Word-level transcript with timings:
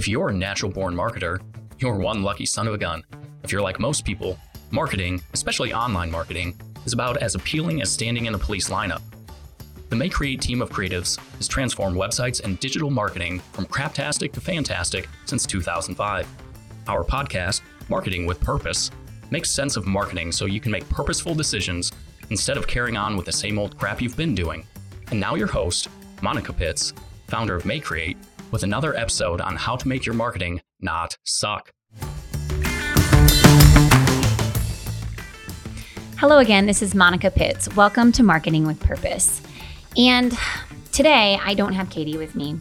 If 0.00 0.08
you're 0.08 0.30
a 0.30 0.32
natural 0.32 0.72
born 0.72 0.94
marketer, 0.94 1.42
you're 1.78 1.98
one 1.98 2.22
lucky 2.22 2.46
son 2.46 2.66
of 2.66 2.72
a 2.72 2.78
gun. 2.78 3.04
If 3.44 3.52
you're 3.52 3.60
like 3.60 3.78
most 3.78 4.02
people, 4.02 4.38
marketing, 4.70 5.20
especially 5.34 5.74
online 5.74 6.10
marketing, 6.10 6.58
is 6.86 6.94
about 6.94 7.18
as 7.18 7.34
appealing 7.34 7.82
as 7.82 7.92
standing 7.92 8.24
in 8.24 8.34
a 8.34 8.38
police 8.38 8.70
lineup. 8.70 9.02
The 9.90 9.96
MayeCreate 9.96 10.40
team 10.40 10.62
of 10.62 10.70
creatives 10.70 11.18
has 11.36 11.46
transformed 11.46 11.98
websites 11.98 12.42
and 12.42 12.58
digital 12.60 12.88
marketing 12.88 13.40
from 13.52 13.66
craptastic 13.66 14.32
to 14.32 14.40
fantastic 14.40 15.06
since 15.26 15.44
2005. 15.44 16.26
Our 16.88 17.04
podcast, 17.04 17.60
Marketing 17.90 18.24
with 18.24 18.40
Purpose, 18.40 18.90
makes 19.30 19.50
sense 19.50 19.76
of 19.76 19.86
marketing 19.86 20.32
so 20.32 20.46
you 20.46 20.60
can 20.60 20.72
make 20.72 20.88
purposeful 20.88 21.34
decisions 21.34 21.92
instead 22.30 22.56
of 22.56 22.66
carrying 22.66 22.96
on 22.96 23.18
with 23.18 23.26
the 23.26 23.32
same 23.32 23.58
old 23.58 23.76
crap 23.76 24.00
you've 24.00 24.16
been 24.16 24.34
doing. 24.34 24.64
And 25.10 25.20
now 25.20 25.34
your 25.34 25.48
host, 25.48 25.88
Monica 26.22 26.54
Pitts, 26.54 26.94
founder 27.26 27.54
of 27.54 27.64
MayeCreate, 27.64 28.16
with 28.50 28.62
another 28.62 28.96
episode 28.96 29.40
on 29.40 29.56
how 29.56 29.76
to 29.76 29.88
make 29.88 30.06
your 30.06 30.14
marketing 30.14 30.60
not 30.80 31.16
suck. 31.24 31.70
Hello 36.16 36.38
again, 36.38 36.66
this 36.66 36.82
is 36.82 36.94
Monica 36.94 37.30
Pitts. 37.30 37.74
Welcome 37.74 38.12
to 38.12 38.22
Marketing 38.22 38.66
with 38.66 38.78
Purpose. 38.80 39.40
And 39.96 40.36
today 40.92 41.38
I 41.42 41.54
don't 41.54 41.72
have 41.72 41.88
Katie 41.88 42.18
with 42.18 42.34
me. 42.34 42.58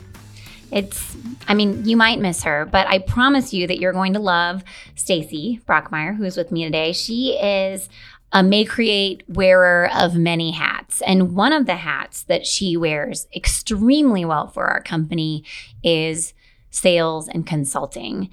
It's, 0.71 1.17
I 1.47 1.55
mean, 1.55 1.83
you 1.85 1.97
might 1.97 2.19
miss 2.19 2.43
her, 2.43 2.65
but 2.65 2.87
I 2.87 2.99
promise 2.99 3.53
you 3.53 3.67
that 3.67 3.79
you're 3.79 3.91
going 3.91 4.13
to 4.13 4.19
love 4.19 4.63
Stacy 4.95 5.59
Brockmeyer, 5.67 6.15
who 6.15 6.23
is 6.23 6.37
with 6.37 6.51
me 6.51 6.63
today. 6.63 6.93
She 6.93 7.31
is 7.33 7.89
a 8.31 8.41
MayeCreate 8.41 9.21
wearer 9.27 9.89
of 9.93 10.15
many 10.15 10.51
hats. 10.51 11.01
And 11.01 11.35
one 11.35 11.53
of 11.53 11.65
the 11.65 11.77
hats 11.77 12.23
that 12.23 12.45
she 12.45 12.77
wears 12.77 13.27
extremely 13.35 14.23
well 14.23 14.47
for 14.47 14.65
our 14.67 14.81
company 14.81 15.43
is 15.83 16.33
sales 16.69 17.27
and 17.27 17.45
consulting. 17.45 18.29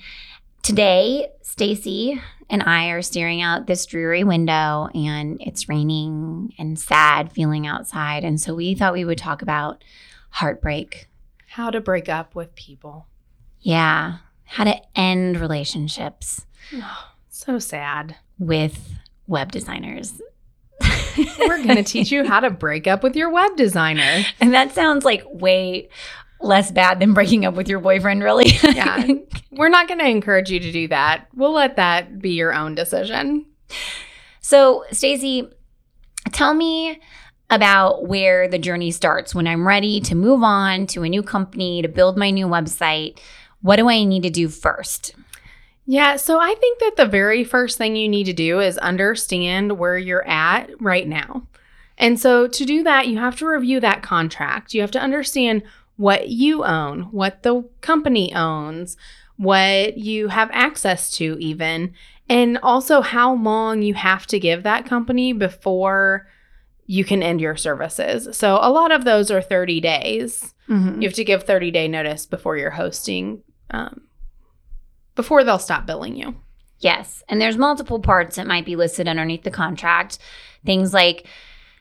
Today, 0.63 1.29
Stacy 1.43 2.21
and 2.51 2.63
I 2.63 2.89
are 2.89 3.03
staring 3.03 3.41
out 3.41 3.67
this 3.67 3.87
dreary 3.87 4.25
window 4.25 4.89
and 4.95 5.41
it's 5.41 5.69
raining 5.69 6.53
and 6.59 6.79
sad 6.79 7.33
feeling 7.33 7.67
outside. 7.67 8.25
And 8.25 8.41
so 8.41 8.55
we 8.55 8.75
thought 8.75 8.93
we 8.93 9.05
would 9.05 9.19
talk 9.19 9.43
about 9.43 9.83
heartbreak. 10.31 11.09
How 11.49 11.71
to 11.71 11.81
break 11.81 12.09
up 12.09 12.35
with 12.35 12.55
people. 12.55 13.07
Yeah. 13.61 14.19
How 14.45 14.65
to 14.65 14.81
end 14.95 15.41
relationships. 15.41 16.47
Oh, 16.75 17.09
so 17.29 17.59
sad. 17.59 18.17
With 18.39 18.93
web 19.27 19.53
designers. 19.53 20.21
We're 21.39 21.63
going 21.63 21.77
to 21.77 21.83
teach 21.83 22.11
you 22.11 22.25
how 22.25 22.41
to 22.41 22.51
break 22.51 22.87
up 22.87 23.03
with 23.03 23.17
your 23.17 23.31
web 23.31 23.57
designer. 23.57 24.25
And 24.41 24.53
that 24.55 24.73
sounds 24.73 25.05
like 25.05 25.25
way 25.27 25.89
less 26.41 26.71
bad 26.71 27.01
than 27.01 27.15
breaking 27.15 27.45
up 27.45 27.55
with 27.55 27.69
your 27.69 27.81
boyfriend, 27.81 28.23
really. 28.23 28.51
yeah. 28.63 29.07
We're 29.51 29.69
not 29.69 29.89
going 29.89 30.01
to 30.01 30.09
encourage 30.09 30.51
you 30.51 30.61
to 30.61 30.73
do 30.73 30.89
that. 30.89 31.29
We'll 31.35 31.55
let 31.55 31.77
that 31.77 32.21
be 32.21 32.31
your 32.31 32.53
own 32.53 32.75
decision. 32.75 33.47
So, 34.41 34.85
Stacey, 34.93 35.49
tell 36.33 36.55
me 36.55 37.01
about 37.49 38.07
where 38.07 38.49
the 38.49 38.59
journey 38.59 38.91
starts 38.91 39.35
when 39.35 39.47
I'm 39.47 39.67
ready 39.67 40.01
to 40.03 40.15
move 40.15 40.43
on 40.43 40.87
to 40.89 41.05
a 41.05 41.09
new 41.09 41.23
company, 41.23 41.81
to 41.83 41.89
build 41.89 42.19
my 42.19 42.31
new 42.31 42.47
website. 42.47 43.19
What 43.63 43.77
do 43.77 43.89
I 43.89 44.05
need 44.05 44.25
to 44.25 44.31
do 44.31 44.49
first? 44.49 45.15
Yeah, 45.87 46.17
so 46.17 46.41
I 46.41 46.55
think 46.55 46.81
that 46.81 46.97
the 46.97 47.07
very 47.07 47.45
first 47.45 47.79
thing 47.79 47.95
you 47.95 48.09
need 48.09 48.25
to 48.25 48.33
do 48.33 48.61
is 48.61 48.77
understand 48.79 49.79
where 49.79 49.97
you're 49.97 50.27
at 50.27 50.71
right 50.81 51.07
now. 51.07 51.47
And 51.97 52.19
so 52.21 52.49
to 52.49 52.65
do 52.65 52.83
that, 52.83 53.07
you 53.07 53.19
have 53.19 53.37
to 53.37 53.47
review 53.47 53.81
that 53.81 54.03
contract. 54.03 54.75
You 54.75 54.81
have 54.81 54.91
to 54.93 55.01
understand 55.01 55.63
what 55.97 56.29
you 56.29 56.65
own, 56.65 57.03
what 57.13 57.43
the 57.43 57.69
company 57.81 58.35
owns, 58.35 58.97
what 59.37 59.97
you 59.97 60.29
have 60.29 60.51
access 60.53 61.11
to, 61.13 61.37
even, 61.39 61.95
and 62.29 62.59
also 62.59 63.01
how 63.01 63.35
long 63.35 63.83
you 63.83 63.95
have 63.95 64.27
to 64.27 64.41
give 64.41 64.63
that 64.65 64.87
company 64.87 65.33
before 65.33 66.27
you 66.87 67.05
can 67.05 67.23
end 67.23 67.41
your 67.41 67.57
services. 67.57 68.37
So 68.37 68.59
a 68.61 68.71
lot 68.71 68.93
of 68.93 69.05
those 69.05 69.31
are 69.31 69.41
30 69.41 69.81
days. 69.81 70.55
Mm-hmm. 70.69 71.01
You 71.01 71.09
have 71.09 71.17
to 71.17 71.25
give 71.25 71.45
30 71.45 71.71
day 71.71 71.89
notice 71.89 72.27
before 72.27 72.57
you're 72.57 72.71
hosting 72.71 73.43
um, 73.71 74.03
before 75.17 75.43
they'll 75.43 75.59
stop 75.59 75.87
billing 75.87 76.15
you. 76.15 76.37
Yes. 76.79 77.25
And 77.29 77.41
there's 77.41 77.57
multiple 77.57 77.99
parts 77.99 78.37
that 78.37 78.47
might 78.47 78.65
be 78.65 78.77
listed 78.77 79.09
underneath 79.09 79.43
the 79.43 79.51
contract. 79.51 80.19
Things 80.65 80.95
like 80.95 81.27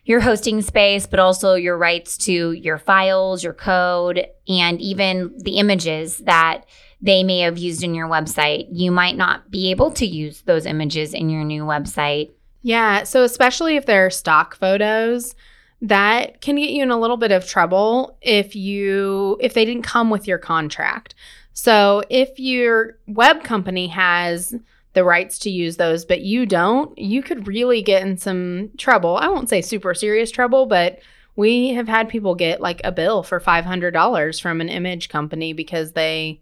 your 0.06 0.22
hosting 0.22 0.62
space, 0.62 1.06
but 1.06 1.20
also 1.20 1.56
your 1.56 1.78
rights 1.78 2.18
to 2.18 2.52
your 2.52 2.78
files, 2.78 3.44
your 3.44 3.54
code, 3.54 4.26
and 4.48 4.80
even 4.80 5.34
the 5.38 5.58
images 5.58 6.20
that 6.20 6.66
they 7.02 7.24
may 7.24 7.40
have 7.40 7.58
used 7.58 7.84
in 7.84 7.94
your 7.94 8.08
website. 8.08 8.68
You 8.72 8.92
might 8.92 9.18
not 9.18 9.52
be 9.52 9.72
able 9.72 9.92
to 9.92 10.06
use 10.06 10.42
those 10.42 10.66
images 10.66 11.14
in 11.14 11.30
your 11.30 11.44
new 11.44 11.64
website. 11.64 12.32
Yeah. 12.62 13.04
So, 13.04 13.24
especially 13.24 13.76
if 13.76 13.86
they're 13.86 14.10
stock 14.10 14.56
photos, 14.56 15.36
that 15.82 16.42
can 16.42 16.56
get 16.56 16.70
you 16.70 16.84
in 16.84 16.92
a 16.92 17.00
little 17.00 17.18
bit 17.18 17.32
of 17.32 17.46
trouble 17.46 18.18
if 18.22 18.56
you 18.56 19.38
if 19.42 19.54
they 19.54 19.66
didn't 19.66 19.84
come 19.84 20.10
with 20.10 20.28
your 20.28 20.38
contract. 20.38 21.16
So 21.58 22.04
if 22.10 22.38
your 22.38 22.98
web 23.08 23.44
company 23.44 23.88
has 23.88 24.54
the 24.92 25.06
rights 25.06 25.40
to 25.40 25.50
use 25.50 25.78
those, 25.78 26.04
but 26.04 26.20
you 26.20 26.46
don't, 26.46 26.96
you 26.98 27.24
could 27.24 27.48
really 27.48 27.82
get 27.82 28.06
in 28.06 28.18
some 28.18 28.72
trouble. 28.78 29.16
I 29.16 29.30
won't 29.30 29.48
say 29.48 29.62
super 29.62 29.94
serious 29.94 30.32
trouble, 30.32 30.66
but 30.66 31.00
we 31.38 31.70
have 31.70 31.88
had 31.88 32.10
people 32.10 32.36
get 32.36 32.60
like 32.60 32.82
a 32.84 32.92
bill 32.92 33.24
for 33.24 33.40
$500 33.40 34.42
from 34.42 34.60
an 34.60 34.68
image 34.68 35.08
company 35.08 35.54
because 35.54 35.94
they 35.94 36.42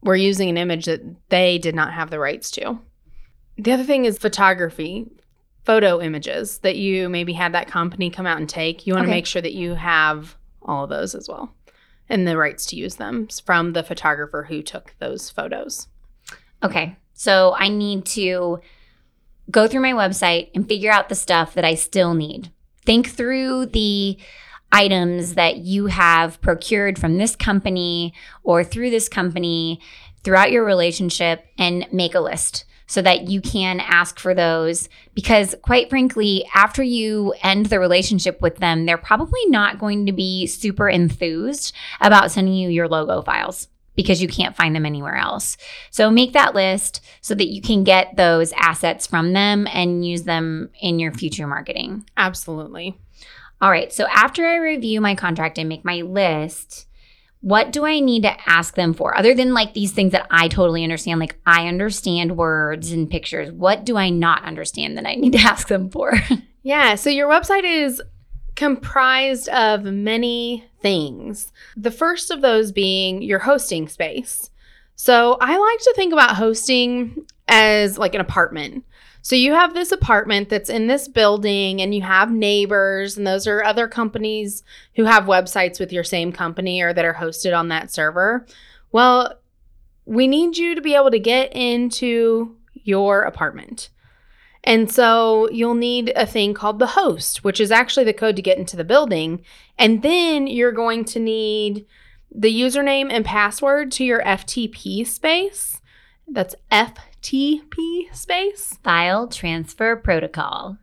were 0.00 0.16
using 0.16 0.48
an 0.48 0.56
image 0.56 0.86
that 0.86 1.02
they 1.28 1.58
did 1.58 1.74
not 1.74 1.92
have 1.92 2.10
the 2.10 2.20
rights 2.20 2.52
to. 2.52 2.78
The 3.58 3.72
other 3.72 3.84
thing 3.84 4.04
is 4.04 4.16
photography, 4.16 5.10
photo 5.64 6.00
images 6.00 6.58
that 6.58 6.76
you 6.76 7.08
maybe 7.08 7.32
had 7.32 7.52
that 7.54 7.66
company 7.66 8.10
come 8.10 8.26
out 8.26 8.38
and 8.38 8.48
take. 8.48 8.86
You 8.86 8.94
want 8.94 9.06
to 9.06 9.10
okay. 9.10 9.18
make 9.18 9.26
sure 9.26 9.42
that 9.42 9.54
you 9.54 9.74
have 9.74 10.36
all 10.62 10.84
of 10.84 10.90
those 10.90 11.16
as 11.16 11.28
well 11.28 11.52
and 12.10 12.26
the 12.26 12.36
rights 12.36 12.66
to 12.66 12.76
use 12.76 12.96
them 12.96 13.28
from 13.44 13.72
the 13.72 13.82
photographer 13.82 14.44
who 14.48 14.62
took 14.62 14.94
those 14.98 15.30
photos. 15.30 15.88
Okay. 16.62 16.96
So 17.14 17.54
I 17.56 17.68
need 17.68 18.04
to 18.06 18.60
go 19.50 19.66
through 19.66 19.80
my 19.80 19.92
website 19.92 20.50
and 20.54 20.68
figure 20.68 20.90
out 20.90 21.08
the 21.08 21.14
stuff 21.14 21.54
that 21.54 21.64
I 21.64 21.74
still 21.74 22.14
need. 22.14 22.50
Think 22.84 23.08
through 23.08 23.66
the 23.66 24.18
items 24.72 25.34
that 25.34 25.58
you 25.58 25.86
have 25.86 26.40
procured 26.40 26.98
from 26.98 27.18
this 27.18 27.34
company 27.34 28.14
or 28.42 28.62
through 28.62 28.90
this 28.90 29.08
company 29.08 29.80
throughout 30.22 30.52
your 30.52 30.64
relationship 30.64 31.44
and 31.58 31.86
make 31.92 32.14
a 32.14 32.20
list 32.20 32.64
so 32.90 33.00
that 33.00 33.28
you 33.28 33.40
can 33.40 33.78
ask 33.78 34.18
for 34.18 34.34
those. 34.34 34.88
Because, 35.14 35.54
quite 35.62 35.88
frankly, 35.88 36.44
after 36.56 36.82
you 36.82 37.32
end 37.40 37.66
the 37.66 37.78
relationship 37.78 38.42
with 38.42 38.56
them, 38.56 38.84
they're 38.84 38.98
probably 38.98 39.46
not 39.46 39.78
going 39.78 40.06
to 40.06 40.12
be 40.12 40.48
super 40.48 40.88
enthused 40.88 41.72
about 42.00 42.32
sending 42.32 42.54
you 42.54 42.68
your 42.68 42.88
logo 42.88 43.22
files 43.22 43.68
because 43.94 44.20
you 44.20 44.26
can't 44.26 44.56
find 44.56 44.74
them 44.74 44.84
anywhere 44.84 45.14
else. 45.14 45.56
So 45.92 46.10
make 46.10 46.32
that 46.32 46.56
list 46.56 47.00
so 47.20 47.36
that 47.36 47.46
you 47.46 47.62
can 47.62 47.84
get 47.84 48.16
those 48.16 48.52
assets 48.56 49.06
from 49.06 49.34
them 49.34 49.68
and 49.72 50.04
use 50.04 50.24
them 50.24 50.70
in 50.80 50.98
your 50.98 51.12
future 51.12 51.46
marketing. 51.46 52.08
Absolutely. 52.16 52.98
All 53.60 53.70
right. 53.70 53.92
So 53.92 54.06
after 54.08 54.48
I 54.48 54.56
review 54.56 55.00
my 55.00 55.14
contract 55.14 55.58
and 55.58 55.68
make 55.68 55.84
my 55.84 56.00
list, 56.00 56.88
what 57.42 57.72
do 57.72 57.86
I 57.86 58.00
need 58.00 58.22
to 58.24 58.36
ask 58.48 58.74
them 58.74 58.92
for 58.92 59.16
other 59.16 59.34
than 59.34 59.54
like 59.54 59.72
these 59.72 59.92
things 59.92 60.12
that 60.12 60.26
I 60.30 60.48
totally 60.48 60.82
understand? 60.82 61.20
Like, 61.20 61.38
I 61.46 61.68
understand 61.68 62.36
words 62.36 62.92
and 62.92 63.08
pictures. 63.08 63.50
What 63.50 63.84
do 63.84 63.96
I 63.96 64.10
not 64.10 64.44
understand 64.44 64.96
that 64.98 65.06
I 65.06 65.14
need 65.14 65.32
to 65.32 65.38
ask 65.40 65.68
them 65.68 65.88
for? 65.90 66.12
yeah. 66.62 66.94
So, 66.94 67.08
your 67.08 67.30
website 67.30 67.64
is 67.64 68.02
comprised 68.56 69.48
of 69.48 69.84
many 69.84 70.66
things. 70.82 71.50
The 71.76 71.90
first 71.90 72.30
of 72.30 72.42
those 72.42 72.72
being 72.72 73.22
your 73.22 73.38
hosting 73.38 73.88
space. 73.88 74.50
So, 74.96 75.38
I 75.40 75.56
like 75.56 75.78
to 75.80 75.94
think 75.96 76.12
about 76.12 76.36
hosting 76.36 77.24
as 77.48 77.96
like 77.96 78.14
an 78.14 78.20
apartment. 78.20 78.84
So 79.22 79.36
you 79.36 79.52
have 79.52 79.74
this 79.74 79.92
apartment 79.92 80.48
that's 80.48 80.70
in 80.70 80.86
this 80.86 81.08
building 81.08 81.80
and 81.80 81.94
you 81.94 82.02
have 82.02 82.30
neighbors 82.30 83.16
and 83.16 83.26
those 83.26 83.46
are 83.46 83.62
other 83.62 83.86
companies 83.86 84.62
who 84.96 85.04
have 85.04 85.24
websites 85.24 85.78
with 85.78 85.92
your 85.92 86.04
same 86.04 86.32
company 86.32 86.80
or 86.80 86.92
that 86.92 87.04
are 87.04 87.14
hosted 87.14 87.56
on 87.56 87.68
that 87.68 87.90
server. 87.90 88.46
Well, 88.92 89.38
we 90.06 90.26
need 90.26 90.56
you 90.56 90.74
to 90.74 90.80
be 90.80 90.94
able 90.94 91.10
to 91.10 91.18
get 91.18 91.54
into 91.54 92.56
your 92.74 93.22
apartment. 93.22 93.90
And 94.64 94.90
so 94.90 95.48
you'll 95.50 95.74
need 95.74 96.12
a 96.16 96.26
thing 96.26 96.52
called 96.52 96.78
the 96.78 96.88
host, 96.88 97.44
which 97.44 97.60
is 97.60 97.70
actually 97.70 98.04
the 98.04 98.12
code 98.12 98.36
to 98.36 98.42
get 98.42 98.58
into 98.58 98.76
the 98.76 98.84
building. 98.84 99.42
And 99.78 100.02
then 100.02 100.46
you're 100.46 100.72
going 100.72 101.04
to 101.06 101.18
need 101.18 101.86
the 102.30 102.52
username 102.52 103.10
and 103.10 103.24
password 103.24 103.90
to 103.92 104.04
your 104.04 104.22
FTP 104.22 105.06
space. 105.06 105.80
That's 106.28 106.54
F 106.70 106.94
FTP 107.22 108.14
space. 108.14 108.78
File 108.82 109.28
Transfer 109.28 109.96
Protocol. 109.96 110.78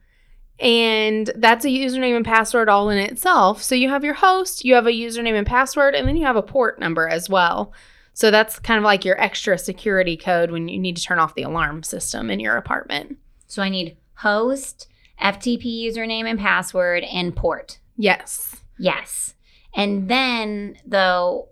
And 0.60 1.30
that's 1.36 1.66
a 1.66 1.70
username 1.70 2.16
and 2.16 2.26
password 2.26 2.68
all 2.68 2.90
in 2.90 2.98
itself. 2.98 3.62
So 3.62 3.76
you 3.76 3.90
have 3.90 4.04
your 4.04 4.16
host, 4.16 4.66
you 4.66 4.74
have 4.74 4.88
a 4.88 4.92
username 4.92 5.38
and 5.38 5.46
password, 5.46 5.94
and 5.94 6.08
then 6.08 6.18
you 6.18 6.26
have 6.26 6.36
a 6.36 6.42
port 6.42 6.80
number 6.80 7.08
as 7.08 7.30
well. 7.30 7.74
So 8.14 8.32
that's 8.32 8.58
kind 8.58 8.80
of 8.80 8.84
like 8.84 9.06
your 9.06 9.22
extra 9.22 9.60
security 9.60 10.18
code 10.18 10.50
when 10.50 10.68
you 10.68 10.80
need 10.80 10.98
to 10.98 11.04
turn 11.04 11.20
off 11.20 11.36
the 11.36 11.44
alarm 11.44 11.84
system 11.84 12.32
in 12.32 12.40
your 12.40 12.58
apartment. 12.58 13.18
So 13.46 13.62
I 13.62 13.70
need 13.70 13.98
host, 14.16 14.88
FTP 15.22 15.86
username 15.86 16.26
and 16.26 16.40
password, 16.40 17.04
and 17.04 17.36
port. 17.36 17.78
Yes. 17.96 18.56
Yes. 18.80 19.36
And 19.76 20.10
then, 20.10 20.78
though, 20.86 21.50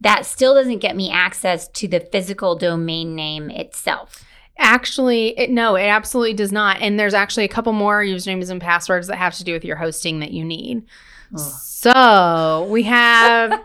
that 0.00 0.26
still 0.26 0.54
doesn't 0.54 0.78
get 0.78 0.96
me 0.96 1.10
access 1.10 1.68
to 1.68 1.88
the 1.88 2.00
physical 2.00 2.56
domain 2.56 3.14
name 3.14 3.50
itself. 3.50 4.24
Actually, 4.58 5.38
it, 5.38 5.50
no, 5.50 5.76
it 5.76 5.86
absolutely 5.86 6.34
does 6.34 6.52
not. 6.52 6.80
And 6.80 6.98
there's 6.98 7.14
actually 7.14 7.44
a 7.44 7.48
couple 7.48 7.72
more 7.72 8.02
usernames 8.02 8.50
and 8.50 8.60
passwords 8.60 9.06
that 9.08 9.16
have 9.16 9.34
to 9.36 9.44
do 9.44 9.52
with 9.52 9.64
your 9.64 9.76
hosting 9.76 10.20
that 10.20 10.32
you 10.32 10.44
need. 10.44 10.82
Ugh. 11.34 11.40
So 11.40 12.66
we 12.70 12.84
have, 12.84 13.52
I 13.52 13.62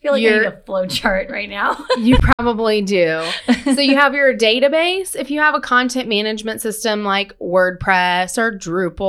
feel 0.00 0.12
like 0.12 0.22
I 0.22 0.38
need 0.38 0.46
a 0.46 0.62
flow 0.64 0.86
chart 0.86 1.28
right 1.28 1.48
now. 1.48 1.84
you 1.98 2.16
probably 2.36 2.82
do. 2.82 3.22
So 3.74 3.80
you 3.80 3.96
have 3.96 4.14
your 4.14 4.36
database. 4.36 5.14
If 5.14 5.30
you 5.30 5.40
have 5.40 5.54
a 5.54 5.60
content 5.60 6.08
management 6.08 6.60
system 6.60 7.04
like 7.04 7.38
WordPress 7.38 8.36
or 8.36 8.52
Drupal 8.52 9.00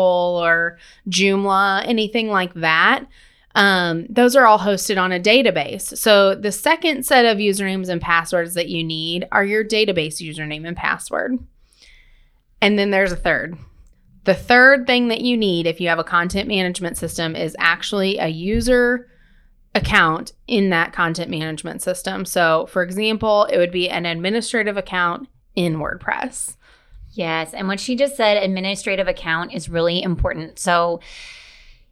or 0.41 0.77
Joomla, 1.09 1.87
anything 1.87 2.27
like 2.27 2.53
that, 2.55 3.05
um, 3.55 4.05
those 4.09 4.35
are 4.35 4.45
all 4.45 4.59
hosted 4.59 5.01
on 5.01 5.11
a 5.11 5.19
database. 5.19 5.97
So 5.97 6.35
the 6.35 6.51
second 6.51 7.05
set 7.05 7.25
of 7.25 7.37
usernames 7.37 7.89
and 7.89 8.01
passwords 8.01 8.53
that 8.53 8.69
you 8.69 8.83
need 8.83 9.27
are 9.31 9.43
your 9.43 9.63
database 9.63 10.21
username 10.21 10.67
and 10.67 10.77
password. 10.77 11.37
And 12.61 12.77
then 12.77 12.91
there's 12.91 13.11
a 13.11 13.17
third. 13.17 13.57
The 14.23 14.35
third 14.35 14.85
thing 14.85 15.07
that 15.07 15.21
you 15.21 15.35
need 15.35 15.65
if 15.65 15.81
you 15.81 15.89
have 15.89 15.99
a 15.99 16.03
content 16.03 16.47
management 16.47 16.97
system 16.97 17.35
is 17.35 17.55
actually 17.59 18.19
a 18.19 18.27
user 18.27 19.07
account 19.73 20.33
in 20.47 20.69
that 20.69 20.93
content 20.93 21.29
management 21.29 21.81
system. 21.81 22.25
So, 22.25 22.67
for 22.67 22.83
example, 22.83 23.45
it 23.45 23.57
would 23.57 23.71
be 23.71 23.89
an 23.89 24.05
administrative 24.05 24.77
account 24.77 25.27
in 25.55 25.77
WordPress. 25.77 26.55
Yes. 27.13 27.53
And 27.53 27.67
what 27.67 27.79
she 27.79 27.95
just 27.95 28.15
said, 28.15 28.41
administrative 28.41 29.07
account, 29.07 29.53
is 29.53 29.69
really 29.69 30.01
important. 30.01 30.59
So, 30.59 31.01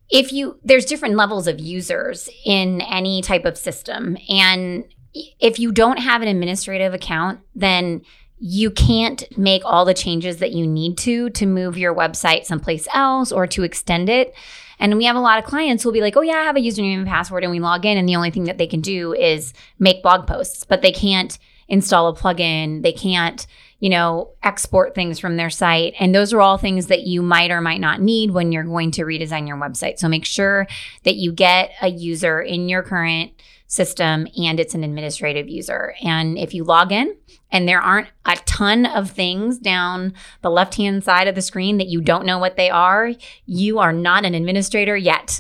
if 0.09 0.31
you, 0.31 0.59
there's 0.63 0.85
different 0.85 1.15
levels 1.15 1.47
of 1.47 1.59
users 1.59 2.29
in 2.45 2.81
any 2.81 3.21
type 3.21 3.45
of 3.45 3.57
system. 3.57 4.17
And 4.27 4.85
if 5.13 5.59
you 5.59 5.71
don't 5.71 5.97
have 5.97 6.21
an 6.21 6.27
administrative 6.27 6.94
account, 6.94 7.39
then 7.56 8.01
you 8.39 8.71
can't 8.71 9.23
make 9.38 9.61
all 9.65 9.83
the 9.83 9.94
changes 9.94 10.38
that 10.38 10.53
you 10.53 10.65
need 10.65 10.97
to 10.97 11.29
to 11.31 11.45
move 11.45 11.77
your 11.77 11.94
website 11.94 12.45
someplace 12.45 12.88
else 12.94 13.31
or 13.31 13.45
to 13.47 13.63
extend 13.63 14.09
it. 14.09 14.33
And 14.79 14.95
we 14.97 15.03
have 15.06 15.17
a 15.17 15.19
lot 15.19 15.39
of 15.39 15.45
clients 15.45 15.83
who'll 15.83 15.91
be 15.91 16.00
like, 16.00 16.15
oh, 16.15 16.21
yeah, 16.21 16.35
I 16.35 16.44
have 16.44 16.55
a 16.55 16.62
username 16.62 17.00
and 17.00 17.07
password, 17.07 17.44
and 17.44 17.51
we 17.51 17.59
log 17.59 17.85
in, 17.85 17.97
and 17.97 18.07
the 18.07 18.15
only 18.15 18.31
thing 18.31 18.45
that 18.45 18.57
they 18.57 18.67
can 18.67 18.79
do 18.79 19.13
is 19.13 19.53
make 19.77 20.01
blog 20.01 20.25
posts, 20.25 20.63
but 20.63 20.81
they 20.81 20.94
can't 20.94 21.38
install 21.67 22.07
a 22.07 22.15
plugin. 22.15 22.81
They 22.81 22.94
can't, 22.94 23.45
you 23.79 23.89
know, 23.89 24.31
export 24.43 24.93
things 24.93 25.19
from 25.19 25.37
their 25.37 25.49
site. 25.49 25.93
And 25.99 26.13
those 26.13 26.33
are 26.33 26.41
all 26.41 26.57
things 26.57 26.87
that 26.87 27.03
you 27.03 27.21
might 27.21 27.51
or 27.51 27.61
might 27.61 27.79
not 27.79 28.01
need 28.01 28.31
when 28.31 28.51
you're 28.51 28.63
going 28.63 28.91
to 28.91 29.03
redesign 29.03 29.47
your 29.47 29.57
website. 29.57 29.99
So 29.99 30.09
make 30.09 30.25
sure 30.25 30.67
that 31.03 31.15
you 31.15 31.31
get 31.31 31.71
a 31.81 31.87
user 31.89 32.41
in 32.41 32.67
your 32.67 32.83
current 32.83 33.31
system 33.67 34.27
and 34.35 34.59
it's 34.59 34.73
an 34.73 34.83
administrative 34.83 35.47
user. 35.47 35.93
And 36.03 36.37
if 36.37 36.53
you 36.53 36.63
log 36.63 36.91
in 36.91 37.15
and 37.51 37.67
there 37.67 37.79
aren't 37.79 38.07
a 38.25 38.35
ton 38.45 38.85
of 38.85 39.11
things 39.11 39.59
down 39.59 40.13
the 40.41 40.49
left 40.49 40.75
hand 40.75 41.03
side 41.03 41.27
of 41.27 41.35
the 41.35 41.41
screen 41.41 41.77
that 41.77 41.87
you 41.87 42.01
don't 42.01 42.25
know 42.25 42.39
what 42.39 42.57
they 42.57 42.69
are, 42.69 43.13
you 43.45 43.79
are 43.79 43.93
not 43.93 44.25
an 44.25 44.33
administrator 44.33 44.97
yet. 44.97 45.39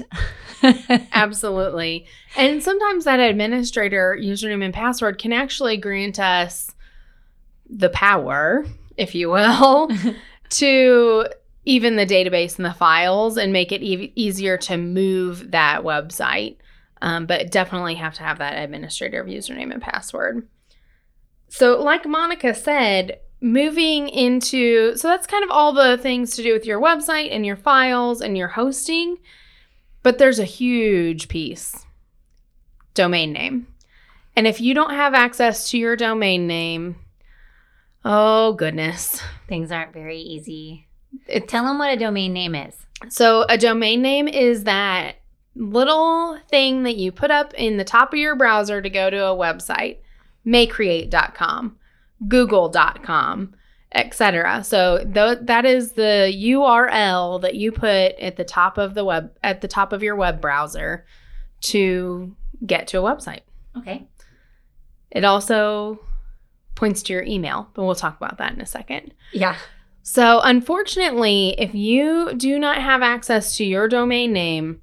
Absolutely. 1.11 2.05
And 2.37 2.61
sometimes 2.61 3.05
that 3.05 3.19
administrator 3.19 4.17
username 4.19 4.63
and 4.63 4.73
password 4.73 5.17
can 5.17 5.33
actually 5.33 5.77
grant 5.77 6.19
us 6.19 6.71
the 7.69 7.89
power, 7.89 8.65
if 8.97 9.15
you 9.15 9.29
will, 9.29 9.89
to 10.49 11.25
even 11.65 11.95
the 11.95 12.05
database 12.05 12.57
and 12.57 12.65
the 12.65 12.73
files 12.73 13.37
and 13.37 13.53
make 13.53 13.71
it 13.71 13.83
e- 13.83 14.11
easier 14.15 14.57
to 14.57 14.77
move 14.77 15.51
that 15.51 15.83
website. 15.83 16.57
Um, 17.01 17.25
but 17.25 17.49
definitely 17.49 17.95
have 17.95 18.15
to 18.15 18.23
have 18.23 18.39
that 18.39 18.61
administrator 18.61 19.23
username 19.23 19.71
and 19.71 19.81
password. 19.81 20.45
So, 21.47 21.81
like 21.81 22.05
Monica 22.05 22.53
said, 22.53 23.19
moving 23.41 24.09
into 24.09 24.97
so 24.97 25.07
that's 25.07 25.25
kind 25.25 25.45
of 25.45 25.49
all 25.49 25.71
the 25.71 25.97
things 25.97 26.35
to 26.35 26.43
do 26.43 26.51
with 26.51 26.65
your 26.65 26.81
website 26.81 27.33
and 27.33 27.45
your 27.45 27.55
files 27.55 28.21
and 28.21 28.37
your 28.37 28.49
hosting. 28.49 29.17
But 30.03 30.17
there's 30.17 30.39
a 30.39 30.45
huge 30.45 31.27
piece 31.27 31.85
domain 32.93 33.31
name. 33.31 33.67
And 34.35 34.45
if 34.47 34.59
you 34.59 34.73
don't 34.73 34.93
have 34.93 35.13
access 35.13 35.69
to 35.71 35.77
your 35.77 35.95
domain 35.95 36.47
name, 36.47 36.97
oh 38.05 38.53
goodness. 38.53 39.21
Things 39.47 39.71
aren't 39.71 39.93
very 39.93 40.19
easy. 40.19 40.87
It, 41.27 41.47
Tell 41.47 41.65
them 41.65 41.79
what 41.79 41.91
a 41.91 41.97
domain 41.97 42.33
name 42.33 42.55
is. 42.55 42.75
so, 43.09 43.45
a 43.49 43.57
domain 43.57 44.01
name 44.01 44.27
is 44.27 44.63
that 44.65 45.15
little 45.55 46.37
thing 46.49 46.83
that 46.83 46.95
you 46.95 47.11
put 47.11 47.31
up 47.31 47.53
in 47.55 47.77
the 47.77 47.83
top 47.83 48.13
of 48.13 48.19
your 48.19 48.35
browser 48.35 48.81
to 48.81 48.89
go 48.89 49.09
to 49.09 49.17
a 49.25 49.35
website, 49.35 49.97
mayecreate.com, 50.45 51.77
google.com, 52.27 53.53
etc. 53.93 54.63
So 54.63 54.99
th- 54.99 55.39
that 55.41 55.65
is 55.65 55.93
the 55.93 56.31
URL 56.35 57.41
that 57.41 57.55
you 57.55 57.71
put 57.71 58.13
at 58.19 58.35
the 58.35 58.43
top 58.43 58.77
of 58.77 58.93
the 58.93 59.03
web 59.03 59.35
at 59.43 59.61
the 59.61 59.67
top 59.67 59.93
of 59.93 60.03
your 60.03 60.15
web 60.15 60.39
browser 60.39 61.05
to 61.61 62.35
get 62.65 62.87
to 62.87 62.99
a 62.99 63.01
website. 63.01 63.41
Okay. 63.77 64.07
It 65.11 65.25
also 65.25 65.99
points 66.79 67.03
to 67.03 67.13
your 67.13 67.23
email, 67.23 67.69
but 67.73 67.83
we'll 67.83 67.93
talk 67.93 68.15
about 68.15 68.37
that 68.37 68.53
in 68.53 68.61
a 68.61 68.65
second. 68.65 69.13
Yeah. 69.33 69.57
So, 70.01 70.39
unfortunately, 70.41 71.53
if 71.57 71.75
you 71.75 72.33
do 72.35 72.57
not 72.57 72.81
have 72.81 73.01
access 73.01 73.57
to 73.57 73.65
your 73.65 73.89
domain 73.89 74.31
name, 74.31 74.81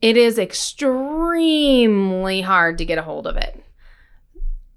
it 0.00 0.16
is 0.16 0.38
extremely 0.38 2.40
hard 2.40 2.78
to 2.78 2.84
get 2.84 2.98
a 2.98 3.02
hold 3.02 3.26
of 3.26 3.36
it. 3.36 3.62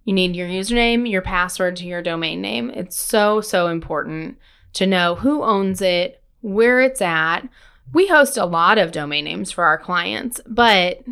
You 0.03 0.13
need 0.13 0.35
your 0.35 0.47
username, 0.47 1.09
your 1.09 1.21
password 1.21 1.75
to 1.77 1.85
your 1.85 2.01
domain 2.01 2.41
name. 2.41 2.71
It's 2.71 2.99
so, 2.99 3.39
so 3.39 3.67
important 3.67 4.39
to 4.73 4.87
know 4.87 5.15
who 5.15 5.43
owns 5.43 5.81
it, 5.81 6.23
where 6.41 6.81
it's 6.81 7.01
at. 7.01 7.47
We 7.93 8.07
host 8.07 8.35
a 8.35 8.45
lot 8.45 8.79
of 8.79 8.91
domain 8.91 9.25
names 9.25 9.51
for 9.51 9.63
our 9.63 9.77
clients, 9.77 10.41
but 10.47 11.03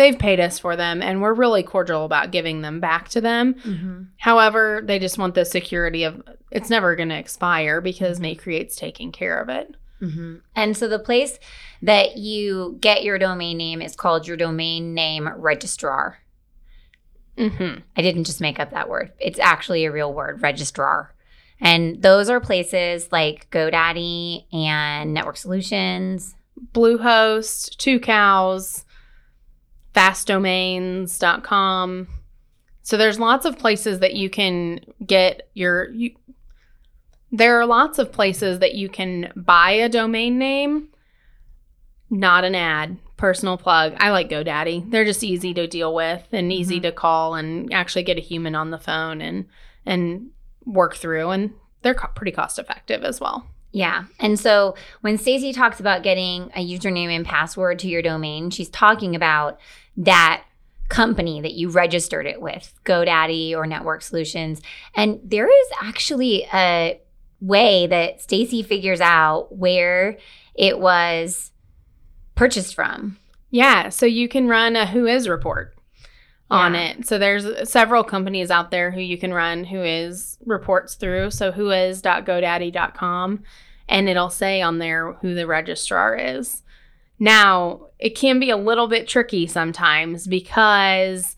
they've 0.00 0.18
paid 0.18 0.40
us 0.40 0.58
for 0.58 0.76
them 0.76 1.02
and 1.02 1.20
we're 1.20 1.34
really 1.34 1.62
cordial 1.62 2.06
about 2.06 2.30
giving 2.30 2.62
them 2.62 2.80
back 2.80 3.10
to 3.10 3.20
them. 3.20 3.52
Mm-hmm. 3.52 4.02
However, 4.16 4.80
they 4.82 4.98
just 4.98 5.18
want 5.18 5.34
the 5.34 5.44
security 5.44 6.04
of 6.04 6.22
it's 6.50 6.70
never 6.70 6.96
going 6.96 7.10
to 7.10 7.18
expire 7.18 7.82
because 7.82 8.18
MayeCreate's 8.18 8.76
taking 8.76 9.12
care 9.12 9.38
of 9.38 9.50
it. 9.50 9.76
Mm-hmm. 10.00 10.36
And 10.56 10.74
so 10.74 10.88
the 10.88 10.98
place 10.98 11.38
that 11.82 12.16
you 12.16 12.78
get 12.80 13.04
your 13.04 13.18
domain 13.18 13.58
name 13.58 13.82
is 13.82 13.94
called 13.94 14.26
your 14.26 14.38
domain 14.38 14.94
name 14.94 15.28
registrar. 15.36 16.20
Mm-hmm. 17.36 17.80
I 17.94 18.02
didn't 18.02 18.24
just 18.24 18.40
make 18.40 18.58
up 18.58 18.70
that 18.70 18.88
word. 18.88 19.12
It's 19.20 19.38
actually 19.38 19.84
a 19.84 19.92
real 19.92 20.14
word, 20.14 20.40
registrar. 20.40 21.14
And 21.60 22.00
those 22.00 22.30
are 22.30 22.40
places 22.40 23.12
like 23.12 23.50
GoDaddy 23.50 24.46
and 24.50 25.12
Network 25.12 25.36
Solutions. 25.36 26.34
Bluehost, 26.72 27.76
Tucows, 27.76 28.84
fastdomains.com. 29.94 32.08
So 32.82 32.96
there's 32.96 33.20
lots 33.20 33.44
of 33.46 33.58
places 33.58 34.00
that 34.00 34.14
you 34.14 34.28
can 34.30 34.80
get 35.06 35.48
your 35.54 35.90
you, 35.92 36.14
there 37.30 37.60
are 37.60 37.66
lots 37.66 37.98
of 37.98 38.10
places 38.10 38.58
that 38.58 38.74
you 38.74 38.88
can 38.88 39.32
buy 39.36 39.72
a 39.72 39.88
domain 39.88 40.38
name, 40.38 40.88
not 42.08 42.44
an 42.44 42.56
ad, 42.56 42.96
personal 43.16 43.56
plug. 43.56 43.94
I 44.00 44.10
like 44.10 44.28
GoDaddy. 44.30 44.90
They're 44.90 45.04
just 45.04 45.22
easy 45.22 45.54
to 45.54 45.68
deal 45.68 45.94
with 45.94 46.26
and 46.32 46.52
easy 46.52 46.80
Mhm. 46.80 46.82
to 46.82 46.92
call 46.92 47.34
and 47.36 47.72
actually 47.72 48.02
get 48.02 48.18
a 48.18 48.22
human 48.22 48.56
on 48.56 48.70
the 48.70 48.78
phone 48.78 49.20
and 49.20 49.46
and 49.86 50.30
work 50.66 50.96
through 50.96 51.30
and 51.30 51.52
they're 51.82 51.94
co- 51.94 52.08
pretty 52.14 52.32
cost 52.32 52.58
effective 52.58 53.02
as 53.04 53.20
well. 53.20 53.46
Yeah. 53.72 54.04
And 54.18 54.38
so 54.38 54.74
when 55.00 55.16
Stacey 55.16 55.52
talks 55.52 55.78
about 55.78 56.02
getting 56.02 56.50
a 56.56 56.66
username 56.66 57.14
and 57.14 57.24
password 57.24 57.78
to 57.80 57.88
your 57.88 58.02
domain, 58.02 58.50
she's 58.50 58.68
talking 58.68 59.14
about 59.14 59.60
that 59.96 60.44
company 60.88 61.40
that 61.40 61.52
you 61.52 61.70
registered 61.70 62.26
it 62.26 62.40
with, 62.40 62.74
GoDaddy 62.84 63.54
or 63.54 63.66
Network 63.66 64.02
Solutions. 64.02 64.60
And 64.94 65.20
there 65.22 65.46
is 65.46 65.68
actually 65.80 66.46
a 66.52 67.00
way 67.40 67.86
that 67.86 68.20
Stacy 68.20 68.62
figures 68.62 69.00
out 69.00 69.56
where 69.56 70.18
it 70.54 70.78
was 70.80 71.52
purchased 72.34 72.74
from. 72.74 73.18
Yeah, 73.50 73.88
so 73.88 74.04
you 74.04 74.28
can 74.28 74.48
run 74.48 74.76
a 74.76 74.86
WHOIS 74.86 75.28
report 75.28 75.76
on 76.50 76.74
it. 76.74 77.06
So 77.06 77.18
there's 77.18 77.70
several 77.70 78.02
companies 78.02 78.50
out 78.50 78.70
there 78.70 78.90
who 78.90 79.00
you 79.00 79.16
can 79.16 79.32
run 79.32 79.64
WHOIS 79.64 80.38
reports 80.44 80.94
through. 80.96 81.30
So 81.30 81.52
whois.godaddy.com 81.52 83.42
and 83.88 84.08
it'll 84.08 84.30
say 84.30 84.62
on 84.62 84.78
there 84.78 85.12
who 85.14 85.34
the 85.34 85.46
registrar 85.46 86.16
is. 86.16 86.62
Now, 87.18 87.86
it 87.98 88.16
can 88.16 88.40
be 88.40 88.50
a 88.50 88.56
little 88.56 88.86
bit 88.88 89.06
tricky 89.06 89.46
sometimes 89.46 90.26
because 90.26 91.36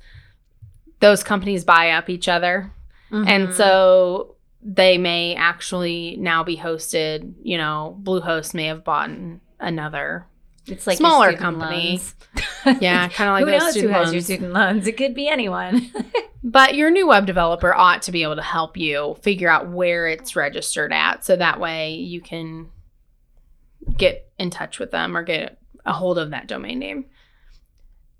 those 1.00 1.24
companies 1.24 1.64
buy 1.64 1.90
up 1.90 2.08
each 2.08 2.28
other. 2.28 2.72
And 3.10 3.48
Mhm. 3.48 3.52
so 3.52 4.36
they 4.62 4.96
may 4.96 5.34
actually 5.34 6.16
now 6.18 6.42
be 6.44 6.56
hosted, 6.56 7.34
you 7.42 7.58
know, 7.58 7.98
Bluehost 8.02 8.54
may 8.54 8.66
have 8.66 8.84
bought 8.84 9.10
another. 9.58 10.26
It's 10.66 10.86
like 10.86 10.98
smaller 10.98 11.32
student 11.32 11.40
company. 11.40 12.00
Yeah, 12.80 13.08
kind 13.08 13.28
of 13.28 13.34
like 13.34 13.44
who 13.44 13.50
those 13.50 13.60
knows 13.60 13.74
who 13.74 13.80
student 13.80 13.96
has 13.96 14.12
your 14.12 14.22
student 14.22 14.52
loans? 14.52 14.86
It 14.86 14.96
could 14.96 15.14
be 15.14 15.28
anyone. 15.28 15.90
But 16.44 16.74
your 16.74 16.90
new 16.90 17.06
web 17.06 17.26
developer 17.26 17.72
ought 17.72 18.02
to 18.02 18.12
be 18.12 18.24
able 18.24 18.36
to 18.36 18.42
help 18.42 18.76
you 18.76 19.16
figure 19.22 19.48
out 19.48 19.70
where 19.70 20.08
it's 20.08 20.34
registered 20.34 20.92
at. 20.92 21.24
So 21.24 21.36
that 21.36 21.60
way 21.60 21.94
you 21.94 22.20
can 22.20 22.70
get 23.96 24.28
in 24.38 24.50
touch 24.50 24.78
with 24.78 24.90
them 24.90 25.16
or 25.16 25.22
get 25.22 25.58
a 25.86 25.92
hold 25.92 26.18
of 26.18 26.30
that 26.30 26.48
domain 26.48 26.80
name. 26.80 27.06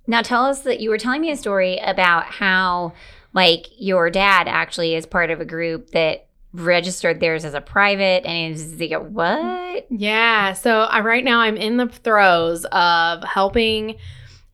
Now 0.07 0.23
tell 0.23 0.45
us 0.45 0.61
that 0.61 0.81
you 0.81 0.91
were 0.91 0.99
telling 0.99 1.21
me 1.21 1.31
a 1.31 1.37
story 1.37 1.79
about 1.79 2.27
how 2.27 2.93
like 3.33 3.67
your 3.77 4.09
dad 4.11 4.47
actually 4.47 4.95
is 4.95 5.07
part 5.07 5.31
of 5.31 5.41
a 5.41 5.45
group 5.45 5.91
that 5.91 6.29
registered 6.53 7.21
theirs 7.21 7.45
as 7.45 7.55
a 7.55 7.61
private 7.61 8.27
and 8.27 8.57
they 8.57 8.89
like 8.89 9.11
what? 9.11 9.87
Yeah. 9.91 10.53
So 10.53 10.83
I, 10.83 11.01
right 11.01 11.25
now 11.25 11.41
I'm 11.41 11.57
in 11.57 11.77
the 11.79 11.89
throes 11.89 12.65
of 12.67 13.25
helping 13.25 13.97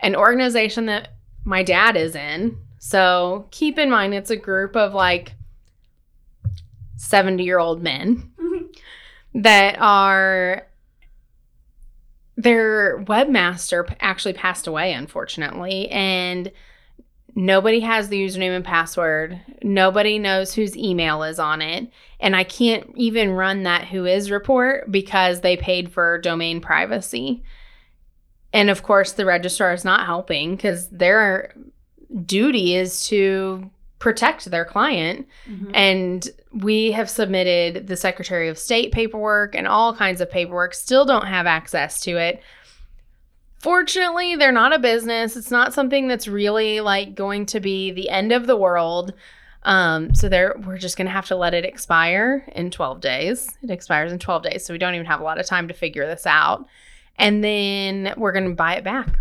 an 0.00 0.14
organization 0.14 0.87
that 0.87 1.14
my 1.45 1.62
dad 1.62 1.97
is 1.97 2.14
in. 2.14 2.57
So 2.78 3.49
keep 3.50 3.78
in 3.78 3.90
mind, 3.90 4.14
it's 4.14 4.31
a 4.31 4.37
group 4.37 4.76
of 4.76 4.95
like 4.95 5.35
70 6.97 7.43
year 7.43 7.59
old 7.59 7.83
men 7.83 8.33
that 9.35 9.76
are. 9.81 10.64
Their 12.40 13.00
webmaster 13.00 13.97
actually 13.99 14.35
passed 14.35 14.69
away, 14.69 14.93
unfortunately, 14.93 15.88
and 15.88 16.52
nobody 17.38 17.78
has 17.78 18.09
the 18.09 18.21
username 18.21 18.57
and 18.57 18.64
password. 18.64 19.40
Nobody 19.62 20.18
knows 20.18 20.52
whose 20.52 20.76
email 20.76 21.23
is 21.23 21.38
on 21.38 21.62
it. 21.62 21.88
And 22.18 22.35
I 22.35 22.42
can't 22.42 22.90
even 22.97 23.30
run 23.30 23.62
that 23.62 23.85
WHOIS 23.85 24.33
report 24.33 24.90
because 24.90 25.40
they 25.40 25.57
paid 25.57 25.92
for 25.92 26.18
domain 26.18 26.61
privacy. 26.61 27.45
And 28.52 28.68
of 28.71 28.83
course, 28.83 29.12
the 29.12 29.25
registrar 29.25 29.73
is 29.73 29.85
not 29.85 30.04
helping 30.04 30.57
because 30.57 30.88
their 30.88 31.54
duty 32.25 32.75
is 32.75 33.07
to 33.07 33.71
protect 34.00 34.47
their 34.47 34.64
client. 34.64 35.28
Mm-hmm. 35.49 35.71
And 35.75 36.28
we 36.52 36.90
have 36.90 37.09
submitted 37.09 37.87
the 37.87 37.97
Secretary 37.97 38.49
of 38.49 38.59
State 38.59 38.90
paperwork 38.90 39.54
and 39.54 39.68
all 39.68 39.95
kinds 39.95 40.21
of 40.21 40.28
paperwork, 40.28 40.75
still 40.75 41.04
don't 41.04 41.26
have 41.26 41.47
access 41.47 42.00
to 42.00 42.16
it. 42.16 42.42
Fortunately, 43.59 44.37
they're 44.37 44.53
not 44.53 44.73
a 44.73 44.79
business. 44.79 45.37
It's 45.37 45.50
not 45.50 45.75
something 45.75 46.07
that's 46.09 46.29
really 46.29 46.81
like 46.81 47.15
going 47.15 47.47
to 47.47 47.61
be 47.61 47.91
the 47.91 48.09
end 48.09 48.33
of 48.33 48.47
the 48.47 48.57
world. 48.57 49.12
Um, 49.65 50.15
so 50.15 50.29
there 50.29 50.55
we're 50.65 50.79
just 50.79 50.97
gonna 50.97 51.11
have 51.11 51.27
to 51.27 51.37
let 51.37 51.53
it 51.55 51.65
expire 51.65 52.47
in 52.55 52.71
12 52.71 53.00
days. 53.00 53.49
It 53.62 53.71
expires 53.71 54.12
in 54.12 54.19
12 54.21 54.45
days, 54.45 54.65
so 54.65 54.73
we 54.73 54.79
don't 54.79 54.95
even 54.95 55.07
have 55.07 55.21
a 55.21 55.25
lot 55.25 55.41
of 55.41 55.47
time 55.47 55.67
to 55.69 55.75
figure 55.75 56.07
this 56.07 56.27
out. 56.27 56.67
And 57.17 57.43
then 57.43 58.15
we're 58.17 58.33
gonna 58.33 58.50
buy 58.55 58.75
it 58.77 58.85
back. 58.85 59.19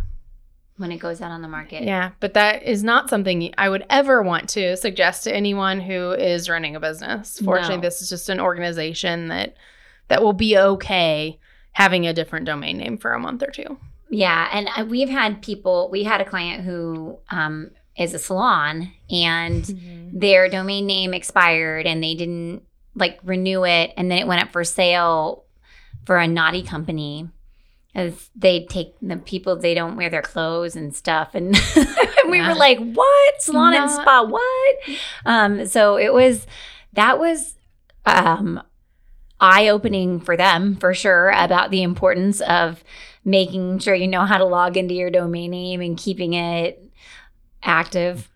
when 0.77 0.91
it 0.91 0.98
goes 1.00 1.22
out 1.22 1.32
on 1.32 1.41
the 1.41 1.48
market. 1.48 1.82
Yeah, 1.86 2.12
but 2.20 2.36
that 2.36 2.62
is 2.62 2.84
not 2.84 3.10
something 3.10 3.51
I 3.58 3.67
would 3.67 3.84
ever 3.89 4.22
want 4.22 4.48
to 4.50 4.77
suggest 4.77 5.24
to 5.24 5.34
anyone 5.36 5.79
who 5.79 6.12
is 6.12 6.48
running 6.51 6.75
a 6.75 6.79
business. 6.79 7.39
Fortunately, 7.44 7.77
No. 7.77 7.82
this 7.82 8.00
is 8.03 8.10
just 8.10 8.29
an 8.29 8.39
organization 8.39 9.29
that 9.29 9.56
that 10.10 10.22
will 10.22 10.34
be 10.34 10.56
okay 10.56 11.39
having 11.72 12.06
a 12.06 12.13
different 12.13 12.46
domain 12.46 12.77
name 12.77 13.00
for 13.00 13.13
a 13.13 13.20
month 13.20 13.41
or 13.41 13.50
two. 13.50 13.79
Yeah, 14.10 14.50
and 14.52 14.70
uh, 14.76 14.86
we've 14.86 15.10
had 15.10 15.42
people. 15.42 15.90
We 15.92 16.04
had 16.04 16.22
a 16.22 16.26
client 16.26 16.64
who 16.64 17.20
um, 17.30 17.72
is 17.98 18.14
a 18.14 18.20
salon, 18.20 18.92
and 19.10 20.12
their 20.14 20.50
domain 20.50 20.86
name 20.86 21.14
expired, 21.14 21.86
and 21.86 22.04
they 22.04 22.16
didn't 22.16 22.64
like 22.96 23.20
renew 23.24 23.66
it, 23.66 23.92
and 23.98 24.10
then 24.10 24.20
it 24.20 24.28
went 24.28 24.42
up 24.42 24.52
for 24.52 24.64
sale 24.64 25.44
for 26.06 26.18
a 26.18 26.28
naughty 26.28 26.64
company. 26.64 27.30
As 27.96 28.30
they 28.36 28.66
take 28.66 28.94
the 29.02 29.18
people, 29.18 29.56
they 29.56 29.74
don't 29.74 29.96
wear 29.98 30.10
their 30.10 30.22
clothes 30.22 30.76
and 30.76 30.96
stuff, 30.96 31.34
and 31.34 31.50
we 32.30 32.38
Yeah. 32.38 32.50
were 32.50 32.56
like, 32.56 32.78
"What 32.80 33.42
salon 33.42 33.74
and 33.74 33.90
spa? 33.92 34.24
What?" 34.24 34.76
Um, 35.26 35.66
so 35.66 35.98
it 35.98 36.14
was 36.14 36.46
that 36.94 37.18
was 37.20 37.56
um, 38.06 38.62
eye 39.40 39.68
opening 39.68 40.20
for 40.20 40.38
them 40.38 40.76
for 40.76 40.94
sure 40.94 41.30
about 41.32 41.72
the 41.72 41.82
importance 41.84 42.40
of 42.42 42.84
making 43.27 43.77
sure 43.77 43.93
you 43.93 44.07
know 44.07 44.25
how 44.25 44.38
to 44.38 44.46
log 44.46 44.77
into 44.77 44.93
your 44.93 45.12
domain 45.12 45.51
name 45.51 45.81
and 45.81 45.98
keeping 45.98 46.34
it 46.34 46.81
active. 47.62 48.29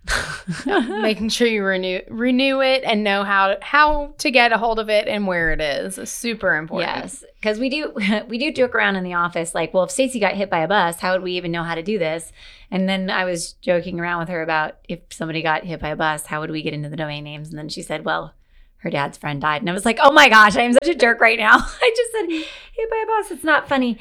Making 0.66 1.30
sure 1.30 1.48
you 1.48 1.64
renew 1.64 2.02
renew 2.10 2.62
it 2.62 2.84
and 2.84 3.04
know 3.04 3.24
how 3.24 3.56
how 3.62 4.14
to 4.18 4.30
get 4.30 4.52
a 4.52 4.58
hold 4.58 4.80
of 4.80 4.90
it 4.90 5.08
and 5.08 5.26
where 5.26 5.52
it 5.52 5.62
is 5.62 5.98
is 5.98 6.12
super 6.12 6.56
important. 6.56 6.92
yes, 6.94 7.24
because 7.36 7.58
we 7.58 7.70
do 7.70 7.94
we 8.28 8.38
do 8.38 8.52
joke 8.52 8.76
around 8.76 8.98
in 8.98 9.04
the 9.04 9.14
office 9.14 9.56
like, 9.56 9.74
well, 9.74 9.84
if 9.86 9.92
Stacy 9.92 10.20
got 10.20 10.34
hit 10.34 10.50
by 10.50 10.60
a 10.60 10.68
bus, 10.68 11.00
how 11.00 11.14
would 11.14 11.24
we 11.24 11.34
even 11.34 11.52
know 11.52 11.64
how 11.64 11.76
to 11.76 11.84
do 11.84 11.98
this? 11.98 12.34
And 12.70 12.90
then 12.90 13.10
I 13.10 13.24
was 13.24 13.54
joking 13.54 14.00
around 14.00 14.20
with 14.20 14.30
her 14.30 14.42
about 14.42 14.78
if 14.90 15.00
somebody 15.10 15.42
got 15.42 15.64
hit 15.64 15.80
by 15.80 15.90
a 15.90 15.96
bus, 15.96 16.26
how 16.26 16.42
would 16.42 16.52
we 16.52 16.64
get 16.64 16.74
into 16.74 16.90
the 16.90 16.98
domain 16.98 17.24
names? 17.24 17.50
And 17.50 17.58
then 17.58 17.70
she 17.70 17.82
said, 17.82 18.06
well. 18.06 18.34
Her 18.78 18.90
dad's 18.90 19.16
friend 19.16 19.40
died, 19.40 19.62
and 19.62 19.70
I 19.70 19.74
was 19.74 19.86
like, 19.86 20.00
"Oh 20.02 20.12
my 20.12 20.28
gosh, 20.28 20.56
I 20.56 20.64
am 20.64 20.74
such 20.74 20.88
a 20.88 20.96
jerk 20.96 21.22
right 21.22 21.38
now." 21.38 21.54
I 21.82 21.94
just 21.96 22.12
said, 22.14 22.30
"Hit 22.74 22.90
by 22.90 23.04
a 23.04 23.06
bus." 23.06 23.30
It's 23.30 23.44
not 23.44 23.70
funny. 23.70 24.00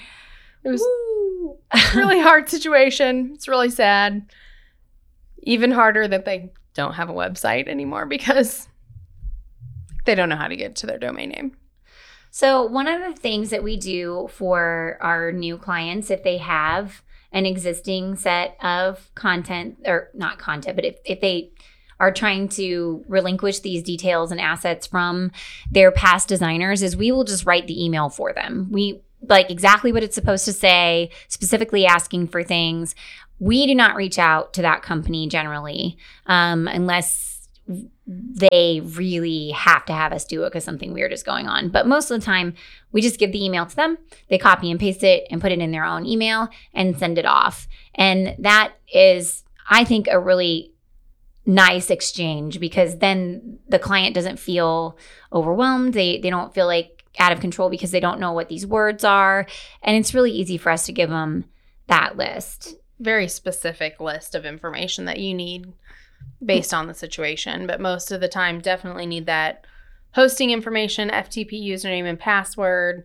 It 0.64 0.68
was 0.68 0.80
Woo. 0.80 1.58
really 1.94 2.20
hard 2.20 2.48
situation. 2.48 3.32
It's 3.34 3.48
really 3.48 3.70
sad. 3.70 4.30
Even 5.42 5.70
harder 5.70 6.06
that 6.06 6.24
they 6.24 6.52
don't 6.74 6.94
have 6.94 7.08
a 7.08 7.14
website 7.14 7.68
anymore 7.68 8.06
because 8.06 8.68
they 10.04 10.14
don't 10.14 10.28
know 10.28 10.36
how 10.36 10.48
to 10.48 10.56
get 10.56 10.76
to 10.76 10.86
their 10.86 10.98
domain 10.98 11.30
name. 11.30 11.56
So, 12.30 12.64
one 12.64 12.86
of 12.86 13.00
the 13.00 13.20
things 13.20 13.50
that 13.50 13.64
we 13.64 13.76
do 13.76 14.28
for 14.32 14.98
our 15.00 15.32
new 15.32 15.58
clients, 15.58 16.10
if 16.10 16.22
they 16.22 16.36
have 16.38 17.02
an 17.32 17.44
existing 17.44 18.16
set 18.16 18.56
of 18.62 19.10
content, 19.14 19.78
or 19.84 20.10
not 20.14 20.38
content, 20.38 20.76
but 20.76 20.84
if, 20.84 20.96
if 21.04 21.20
they 21.20 21.50
are 21.98 22.12
trying 22.12 22.48
to 22.48 23.04
relinquish 23.08 23.60
these 23.60 23.82
details 23.82 24.30
and 24.30 24.40
assets 24.40 24.86
from 24.86 25.32
their 25.70 25.90
past 25.90 26.28
designers, 26.28 26.82
is 26.82 26.96
we 26.96 27.12
will 27.12 27.24
just 27.24 27.44
write 27.44 27.66
the 27.66 27.84
email 27.84 28.08
for 28.08 28.32
them. 28.32 28.68
We 28.70 29.02
like 29.28 29.50
exactly 29.50 29.92
what 29.92 30.02
it's 30.02 30.14
supposed 30.14 30.44
to 30.46 30.52
say, 30.52 31.10
specifically 31.28 31.86
asking 31.86 32.28
for 32.28 32.42
things. 32.42 32.94
We 33.38 33.66
do 33.66 33.74
not 33.74 33.96
reach 33.96 34.18
out 34.18 34.52
to 34.54 34.62
that 34.62 34.82
company 34.82 35.28
generally 35.28 35.96
um, 36.26 36.68
unless 36.68 37.48
they 38.06 38.80
really 38.84 39.50
have 39.50 39.84
to 39.84 39.92
have 39.92 40.12
us 40.12 40.24
do 40.24 40.42
it 40.42 40.48
because 40.48 40.64
something 40.64 40.92
weird 40.92 41.12
is 41.12 41.22
going 41.22 41.46
on. 41.46 41.68
But 41.68 41.86
most 41.86 42.10
of 42.10 42.18
the 42.18 42.24
time, 42.24 42.54
we 42.90 43.00
just 43.00 43.18
give 43.18 43.30
the 43.30 43.44
email 43.44 43.66
to 43.66 43.76
them. 43.76 43.98
They 44.28 44.38
copy 44.38 44.70
and 44.70 44.80
paste 44.80 45.04
it 45.04 45.26
and 45.30 45.40
put 45.40 45.52
it 45.52 45.60
in 45.60 45.70
their 45.70 45.84
own 45.84 46.04
email 46.04 46.48
and 46.74 46.98
send 46.98 47.18
it 47.18 47.26
off. 47.26 47.68
And 47.94 48.34
that 48.38 48.74
is, 48.92 49.44
I 49.68 49.84
think, 49.84 50.08
a 50.08 50.18
really 50.18 50.72
nice 51.46 51.90
exchange 51.90 52.60
because 52.60 52.98
then 52.98 53.58
the 53.68 53.78
client 53.78 54.14
doesn't 54.14 54.38
feel 54.38 54.98
overwhelmed. 55.32 55.94
They 55.94 56.18
they 56.18 56.30
don't 56.30 56.54
feel 56.54 56.66
like 56.66 56.99
out 57.18 57.32
of 57.32 57.40
control 57.40 57.70
because 57.70 57.90
they 57.90 58.00
don't 58.00 58.20
know 58.20 58.32
what 58.32 58.48
these 58.48 58.66
words 58.66 59.04
are. 59.04 59.46
And 59.82 59.96
it's 59.96 60.14
really 60.14 60.30
easy 60.30 60.56
for 60.56 60.70
us 60.70 60.86
to 60.86 60.92
give 60.92 61.10
them 61.10 61.44
that 61.88 62.16
list. 62.16 62.76
Very 62.98 63.28
specific 63.28 64.00
list 64.00 64.34
of 64.34 64.44
information 64.44 65.06
that 65.06 65.18
you 65.18 65.34
need 65.34 65.72
based 66.44 66.72
on 66.72 66.86
the 66.86 66.94
situation, 66.94 67.66
but 67.66 67.80
most 67.80 68.12
of 68.12 68.20
the 68.20 68.28
time, 68.28 68.60
definitely 68.60 69.06
need 69.06 69.26
that 69.26 69.66
hosting 70.12 70.50
information, 70.50 71.08
FTP 71.08 71.52
username 71.52 72.04
and 72.04 72.18
password, 72.18 73.04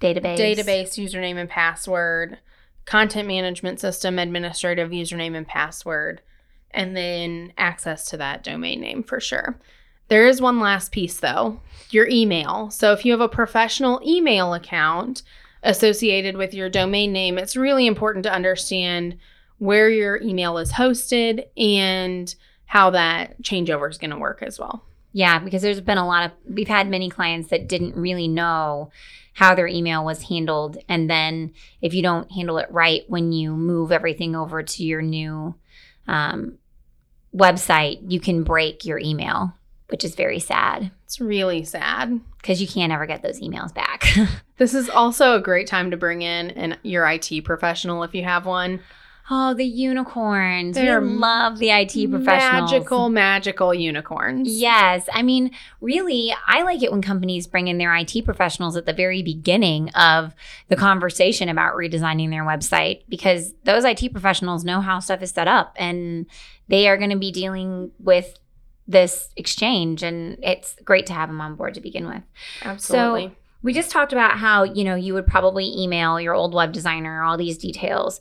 Database. 0.00 0.38
database 0.38 0.98
username 0.98 1.36
and 1.36 1.48
password, 1.48 2.38
content 2.84 3.28
management 3.28 3.80
system 3.80 4.18
administrative 4.18 4.90
username 4.90 5.36
and 5.36 5.46
password, 5.46 6.22
and 6.70 6.96
then 6.96 7.52
access 7.58 8.08
to 8.10 8.16
that 8.16 8.42
domain 8.42 8.80
name 8.80 9.02
for 9.02 9.20
sure. 9.20 9.58
There 10.08 10.26
is 10.26 10.40
one 10.40 10.60
last 10.60 10.92
piece 10.92 11.20
though 11.20 11.60
your 11.90 12.08
email. 12.08 12.70
So 12.70 12.92
if 12.92 13.04
you 13.04 13.12
have 13.12 13.20
a 13.20 13.28
professional 13.28 14.00
email 14.06 14.54
account 14.54 15.22
associated 15.62 16.36
with 16.36 16.54
your 16.54 16.68
domain 16.68 17.12
name, 17.12 17.38
it's 17.38 17.56
really 17.56 17.86
important 17.86 18.24
to 18.24 18.32
understand 18.32 19.16
where 19.58 19.90
your 19.90 20.20
email 20.22 20.58
is 20.58 20.72
hosted 20.72 21.46
and 21.56 22.34
how 22.66 22.90
that 22.90 23.42
changeover 23.42 23.90
is 23.90 23.98
going 23.98 24.10
to 24.10 24.18
work 24.18 24.42
as 24.42 24.58
well. 24.58 24.84
Yeah, 25.12 25.38
because 25.38 25.62
there's 25.62 25.80
been 25.80 25.98
a 25.98 26.06
lot 26.06 26.26
of 26.26 26.32
we've 26.48 26.68
had 26.68 26.88
many 26.88 27.08
clients 27.08 27.48
that 27.50 27.68
didn't 27.68 27.96
really 27.96 28.28
know 28.28 28.90
how 29.32 29.54
their 29.54 29.66
email 29.66 30.04
was 30.04 30.24
handled 30.24 30.78
and 30.88 31.08
then 31.08 31.52
if 31.80 31.94
you 31.94 32.02
don't 32.02 32.30
handle 32.32 32.58
it 32.58 32.70
right 32.70 33.02
when 33.08 33.32
you 33.32 33.56
move 33.56 33.92
everything 33.92 34.34
over 34.34 34.62
to 34.62 34.84
your 34.84 35.00
new 35.00 35.54
um, 36.08 36.58
website, 37.34 38.00
you 38.10 38.20
can 38.20 38.42
break 38.42 38.84
your 38.84 38.98
email, 38.98 39.54
which 39.88 40.04
is 40.04 40.14
very 40.14 40.38
sad 40.38 40.90
It's 41.04 41.20
really 41.20 41.64
sad. 41.64 42.20
because 42.38 42.60
you 42.60 42.68
can't 42.68 42.92
ever 42.92 43.06
get 43.06 43.22
those 43.22 43.40
emails 43.40 43.74
back. 43.74 44.04
This 44.58 44.74
is 44.74 44.90
also 44.90 45.36
a 45.36 45.40
great 45.40 45.68
time 45.68 45.92
to 45.92 45.96
bring 45.96 46.22
in 46.22 46.50
an 46.50 46.78
your 46.82 47.08
IT 47.08 47.44
professional 47.44 48.02
if 48.02 48.12
you 48.12 48.24
have 48.24 48.44
one. 48.44 48.80
Oh, 49.30 49.54
the 49.54 49.64
unicorns. 49.64 50.74
They're 50.74 51.00
we 51.00 51.06
love 51.10 51.58
the 51.58 51.70
IT 51.70 52.10
professionals. 52.10 52.72
Magical, 52.72 53.08
magical 53.08 53.72
unicorns. 53.74 54.48
Yes. 54.48 55.08
I 55.12 55.22
mean, 55.22 55.52
really, 55.80 56.34
I 56.46 56.62
like 56.62 56.82
it 56.82 56.90
when 56.90 57.02
companies 57.02 57.46
bring 57.46 57.68
in 57.68 57.78
their 57.78 57.94
IT 57.94 58.24
professionals 58.24 58.76
at 58.76 58.84
the 58.86 58.92
very 58.92 59.22
beginning 59.22 59.90
of 59.90 60.34
the 60.68 60.76
conversation 60.76 61.48
about 61.48 61.74
redesigning 61.74 62.30
their 62.30 62.42
website 62.44 63.02
because 63.08 63.54
those 63.64 63.84
IT 63.84 64.10
professionals 64.12 64.64
know 64.64 64.80
how 64.80 64.98
stuff 64.98 65.22
is 65.22 65.30
set 65.30 65.46
up 65.46 65.74
and 65.78 66.26
they 66.66 66.88
are 66.88 66.96
going 66.96 67.10
to 67.10 67.16
be 67.18 67.30
dealing 67.30 67.92
with 68.00 68.34
this 68.88 69.28
exchange 69.36 70.02
and 70.02 70.38
it's 70.42 70.74
great 70.84 71.06
to 71.06 71.12
have 71.12 71.28
them 71.28 71.40
on 71.40 71.54
board 71.54 71.74
to 71.74 71.80
begin 71.80 72.08
with. 72.08 72.22
Absolutely. 72.62 73.28
So 73.28 73.34
we 73.62 73.74
just 73.74 73.90
talked 73.90 74.12
about 74.12 74.38
how, 74.38 74.64
you 74.64 74.82
know, 74.82 74.94
you 74.94 75.14
would 75.14 75.26
probably 75.26 75.66
email 75.76 76.18
your 76.20 76.34
old 76.34 76.54
web 76.54 76.72
designer 76.72 77.22
all 77.22 77.36
these 77.36 77.58
details. 77.58 78.18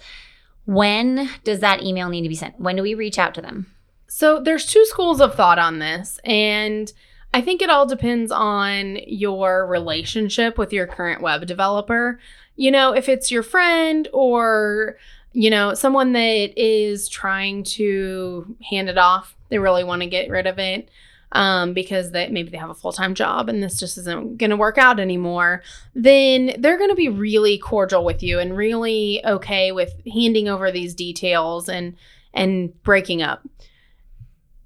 When 0.65 1.29
does 1.45 1.61
that 1.61 1.83
email 1.83 2.09
need 2.09 2.23
to 2.23 2.29
be 2.29 2.35
sent? 2.35 2.59
When 2.59 2.75
do 2.75 2.83
we 2.83 2.93
reach 2.93 3.17
out 3.17 3.33
to 3.35 3.41
them? 3.41 3.67
So 4.07 4.41
there's 4.41 4.65
two 4.65 4.85
schools 4.85 5.21
of 5.21 5.35
thought 5.35 5.59
on 5.59 5.79
this, 5.79 6.19
and 6.23 6.91
I 7.33 7.41
think 7.41 7.61
it 7.61 7.69
all 7.69 7.85
depends 7.85 8.31
on 8.31 8.97
your 9.05 9.65
relationship 9.67 10.57
with 10.57 10.73
your 10.73 10.87
current 10.87 11.21
web 11.21 11.45
developer. 11.45 12.19
You 12.55 12.71
know, 12.71 12.93
if 12.93 13.07
it's 13.07 13.31
your 13.31 13.43
friend 13.43 14.07
or 14.11 14.97
you 15.33 15.49
know, 15.49 15.73
someone 15.73 16.13
that 16.13 16.53
is 16.57 17.09
trying 17.09 17.63
to 17.63 18.55
hand 18.69 18.89
it 18.89 18.97
off, 18.97 19.35
they 19.49 19.59
really 19.59 19.83
want 19.83 20.01
to 20.01 20.07
get 20.07 20.29
rid 20.29 20.47
of 20.47 20.59
it 20.59 20.89
um, 21.31 21.73
because 21.73 22.11
they 22.11 22.27
maybe 22.29 22.49
they 22.49 22.57
have 22.57 22.69
a 22.69 22.75
full 22.75 22.93
time 22.93 23.13
job 23.13 23.49
and 23.49 23.61
this 23.61 23.79
just 23.79 23.97
isn't 23.97 24.37
going 24.37 24.49
to 24.49 24.57
work 24.57 24.77
out 24.77 24.99
anymore, 24.99 25.61
then 25.93 26.55
they're 26.59 26.77
going 26.77 26.89
to 26.89 26.95
be 26.95 27.09
really 27.09 27.57
cordial 27.57 28.03
with 28.03 28.23
you 28.23 28.39
and 28.39 28.55
really 28.55 29.21
okay 29.25 29.71
with 29.71 29.93
handing 30.11 30.47
over 30.47 30.71
these 30.71 30.93
details 30.93 31.67
and 31.67 31.95
and 32.33 32.81
breaking 32.83 33.21
up. 33.21 33.47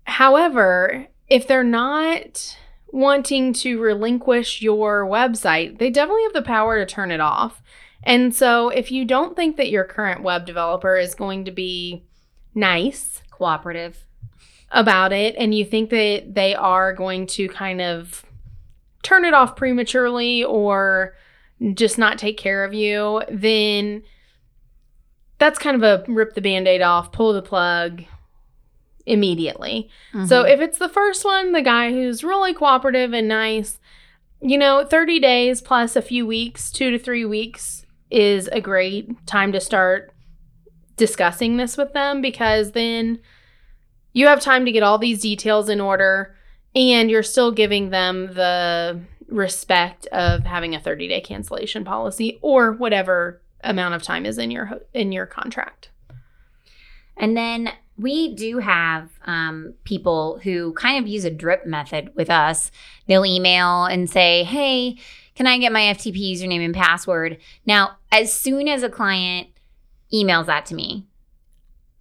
However, 0.03 1.07
if 1.27 1.47
they're 1.47 1.63
not 1.63 2.57
wanting 2.91 3.53
to 3.53 3.79
relinquish 3.79 4.61
your 4.61 5.05
website, 5.05 5.79
they 5.79 5.89
definitely 5.89 6.23
have 6.23 6.33
the 6.33 6.41
power 6.41 6.77
to 6.77 6.85
turn 6.85 7.11
it 7.11 7.21
off. 7.21 7.61
And 8.03 8.33
so, 8.35 8.69
if 8.69 8.91
you 8.91 9.05
don't 9.05 9.35
think 9.35 9.57
that 9.57 9.69
your 9.69 9.83
current 9.83 10.23
web 10.23 10.45
developer 10.45 10.97
is 10.97 11.13
going 11.15 11.45
to 11.45 11.51
be 11.51 12.03
nice, 12.55 13.21
Cooperative. 13.31 14.05
about 14.71 15.11
it 15.11 15.35
and 15.37 15.53
you 15.53 15.65
think 15.65 15.89
that 15.89 16.33
they 16.33 16.55
are 16.55 16.93
going 16.93 17.27
to 17.27 17.47
kind 17.49 17.81
of 17.81 18.23
turn 19.03 19.25
it 19.25 19.33
off 19.33 19.55
prematurely 19.55 20.43
or 20.43 21.13
just 21.73 21.97
not 21.97 22.17
take 22.17 22.37
care 22.37 22.63
of 22.63 22.73
you, 22.73 23.21
then 23.29 24.01
that's 25.39 25.59
kind 25.59 25.75
of 25.75 25.83
a 25.83 26.03
rip 26.11 26.33
the 26.35 26.41
band 26.41 26.67
aid 26.67 26.81
off, 26.81 27.11
pull 27.11 27.33
the 27.33 27.41
plug 27.41 28.03
immediately. 29.05 29.89
So 30.27 30.43
Mhm. 30.43 30.49
if 30.53 30.61
it's 30.61 30.77
the 30.77 30.89
first 30.89 31.25
one, 31.25 31.51
the 31.51 31.61
guy 31.61 31.91
who's 31.91 32.23
really 32.23 32.53
cooperative 32.53 33.13
and 33.13 33.27
nice, 33.27 33.79
you 34.41 34.57
know, 34.57 34.85
30 34.85 35.19
days 35.19 35.61
plus 35.61 35.95
a 35.95 36.01
few 36.01 36.25
weeks, 36.25 36.71
two 36.71 36.91
to 36.91 36.99
three 36.99 37.25
weeks 37.25 37.85
is 38.11 38.47
a 38.51 38.61
great 38.61 39.25
time 39.25 39.51
to 39.51 39.59
start 39.59 40.13
discussing 40.97 41.57
this 41.57 41.77
with 41.77 41.93
them 41.93 42.21
because 42.21 42.71
then 42.71 43.19
you 44.13 44.27
have 44.27 44.41
time 44.41 44.65
to 44.65 44.71
get 44.71 44.83
all 44.83 44.97
these 44.97 45.21
details 45.21 45.69
in 45.69 45.81
order 45.81 46.35
and 46.75 47.09
you're 47.09 47.23
still 47.23 47.51
giving 47.51 47.89
them 47.89 48.27
the 48.33 48.99
respect 49.27 50.05
of 50.07 50.43
having 50.43 50.75
a 50.75 50.79
30 50.79 51.07
day 51.07 51.21
cancellation 51.21 51.83
policy 51.85 52.37
or 52.41 52.73
whatever 52.73 53.41
amount 53.63 53.93
of 53.93 54.03
time 54.03 54.25
is 54.25 54.37
in 54.37 54.51
your 54.51 54.81
in 54.93 55.11
your 55.11 55.25
contract. 55.25 55.89
And 57.17 57.37
then 57.37 57.71
we 57.97 58.33
do 58.33 58.57
have 58.57 59.09
um, 59.25 59.73
people 59.83 60.39
who 60.43 60.73
kind 60.73 61.03
of 61.03 61.09
use 61.09 61.23
a 61.23 61.29
drip 61.29 61.65
method 61.65 62.11
with 62.15 62.29
us. 62.29 62.71
They'll 63.07 63.25
email 63.25 63.85
and 63.85 64.09
say, 64.09 64.43
hey, 64.43 64.97
can 65.35 65.47
I 65.47 65.57
get 65.57 65.71
my 65.71 65.81
FTP 65.81 66.33
username 66.33 66.63
and 66.63 66.73
password? 66.73 67.37
Now, 67.65 67.97
as 68.11 68.33
soon 68.33 68.67
as 68.67 68.83
a 68.83 68.89
client 68.89 69.47
emails 70.13 70.47
that 70.47 70.65
to 70.67 70.75
me, 70.75 71.05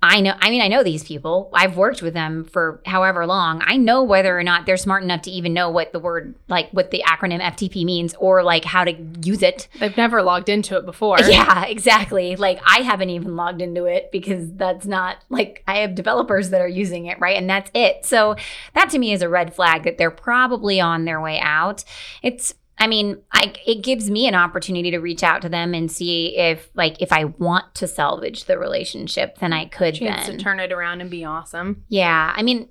I 0.03 0.21
know, 0.21 0.35
I 0.41 0.49
mean, 0.49 0.63
I 0.63 0.69
know 0.69 0.83
these 0.83 1.05
people. 1.05 1.51
I've 1.53 1.77
worked 1.77 2.01
with 2.01 2.15
them 2.15 2.45
for 2.45 2.81
however 2.87 3.27
long. 3.27 3.63
I 3.67 3.77
know 3.77 4.03
whether 4.03 4.39
or 4.39 4.43
not 4.43 4.65
they're 4.65 4.79
smart 4.79 5.03
enough 5.03 5.23
to 5.23 5.31
even 5.31 5.53
know 5.53 5.69
what 5.69 5.93
the 5.93 5.99
word, 5.99 6.35
like 6.49 6.71
what 6.71 6.91
the 6.91 7.03
acronym 7.07 7.43
FTP 7.43 7.85
means 7.85 8.15
or 8.19 8.43
like 8.43 8.65
how 8.65 8.85
to 8.85 8.97
use 9.23 9.43
it. 9.43 9.69
They've 9.79 9.97
never 9.99 10.23
logged 10.23 10.49
into 10.49 10.77
it 10.77 10.87
before. 10.87 11.19
Yeah, 11.31 11.65
exactly. 11.67 12.35
Like 12.35 12.61
I 12.67 12.81
haven't 12.81 13.11
even 13.11 13.37
logged 13.37 13.63
into 13.63 13.85
it 13.85 14.11
because 14.11 14.53
that's 14.55 14.85
not 14.85 15.19
like 15.29 15.63
I 15.69 15.79
have 15.79 15.95
developers 15.95 16.51
that 16.51 16.61
are 16.61 16.69
using 16.69 17.07
it, 17.07 17.21
right? 17.21 17.37
And 17.37 17.49
that's 17.49 17.71
it. 17.73 18.05
So 18.05 18.35
that 18.75 18.91
to 18.91 18.99
me 18.99 19.13
is 19.13 19.23
a 19.23 19.29
red 19.29 19.55
flag 19.55 19.85
that 19.85 19.97
they're 19.97 20.11
probably 20.11 20.81
on 20.81 21.05
their 21.05 21.21
way 21.21 21.39
out. 21.39 21.85
It's 22.23 22.55
I 22.81 22.87
mean, 22.87 23.19
I 23.31 23.53
it 23.67 23.83
gives 23.83 24.11
me 24.11 24.27
an 24.27 24.35
opportunity 24.35 24.91
to 24.91 24.99
reach 24.99 25.23
out 25.23 25.43
to 25.43 25.49
them 25.51 25.75
and 25.75 25.93
see 25.93 26.37
if 26.37 26.71
like 26.75 27.01
if 27.03 27.13
I 27.13 27.25
want 27.27 27.75
to 27.77 27.87
salvage 27.87 28.45
the 28.45 28.59
relationship, 28.59 29.39
then 29.39 29.53
I 29.53 29.67
could 29.67 29.95
Chance 29.97 30.27
then. 30.29 30.39
to 30.39 30.43
turn 30.43 30.59
it 30.61 30.73
around 30.73 31.03
and 31.03 31.11
be 31.11 31.25
awesome. 31.25 31.85
yeah, 31.89 32.33
I 32.35 32.43
mean 32.43 32.69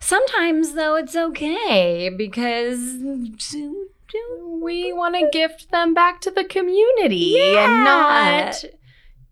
sometimes 0.00 0.74
though 0.74 0.96
it's 0.96 1.16
okay 1.16 2.08
because 2.08 2.96
We 4.62 4.92
want 4.92 5.14
to 5.16 5.28
gift 5.32 5.70
them 5.70 5.94
back 5.94 6.20
to 6.22 6.30
the 6.30 6.44
community 6.44 7.34
Yeah. 7.36 7.64
and 7.64 7.84
not 7.84 8.64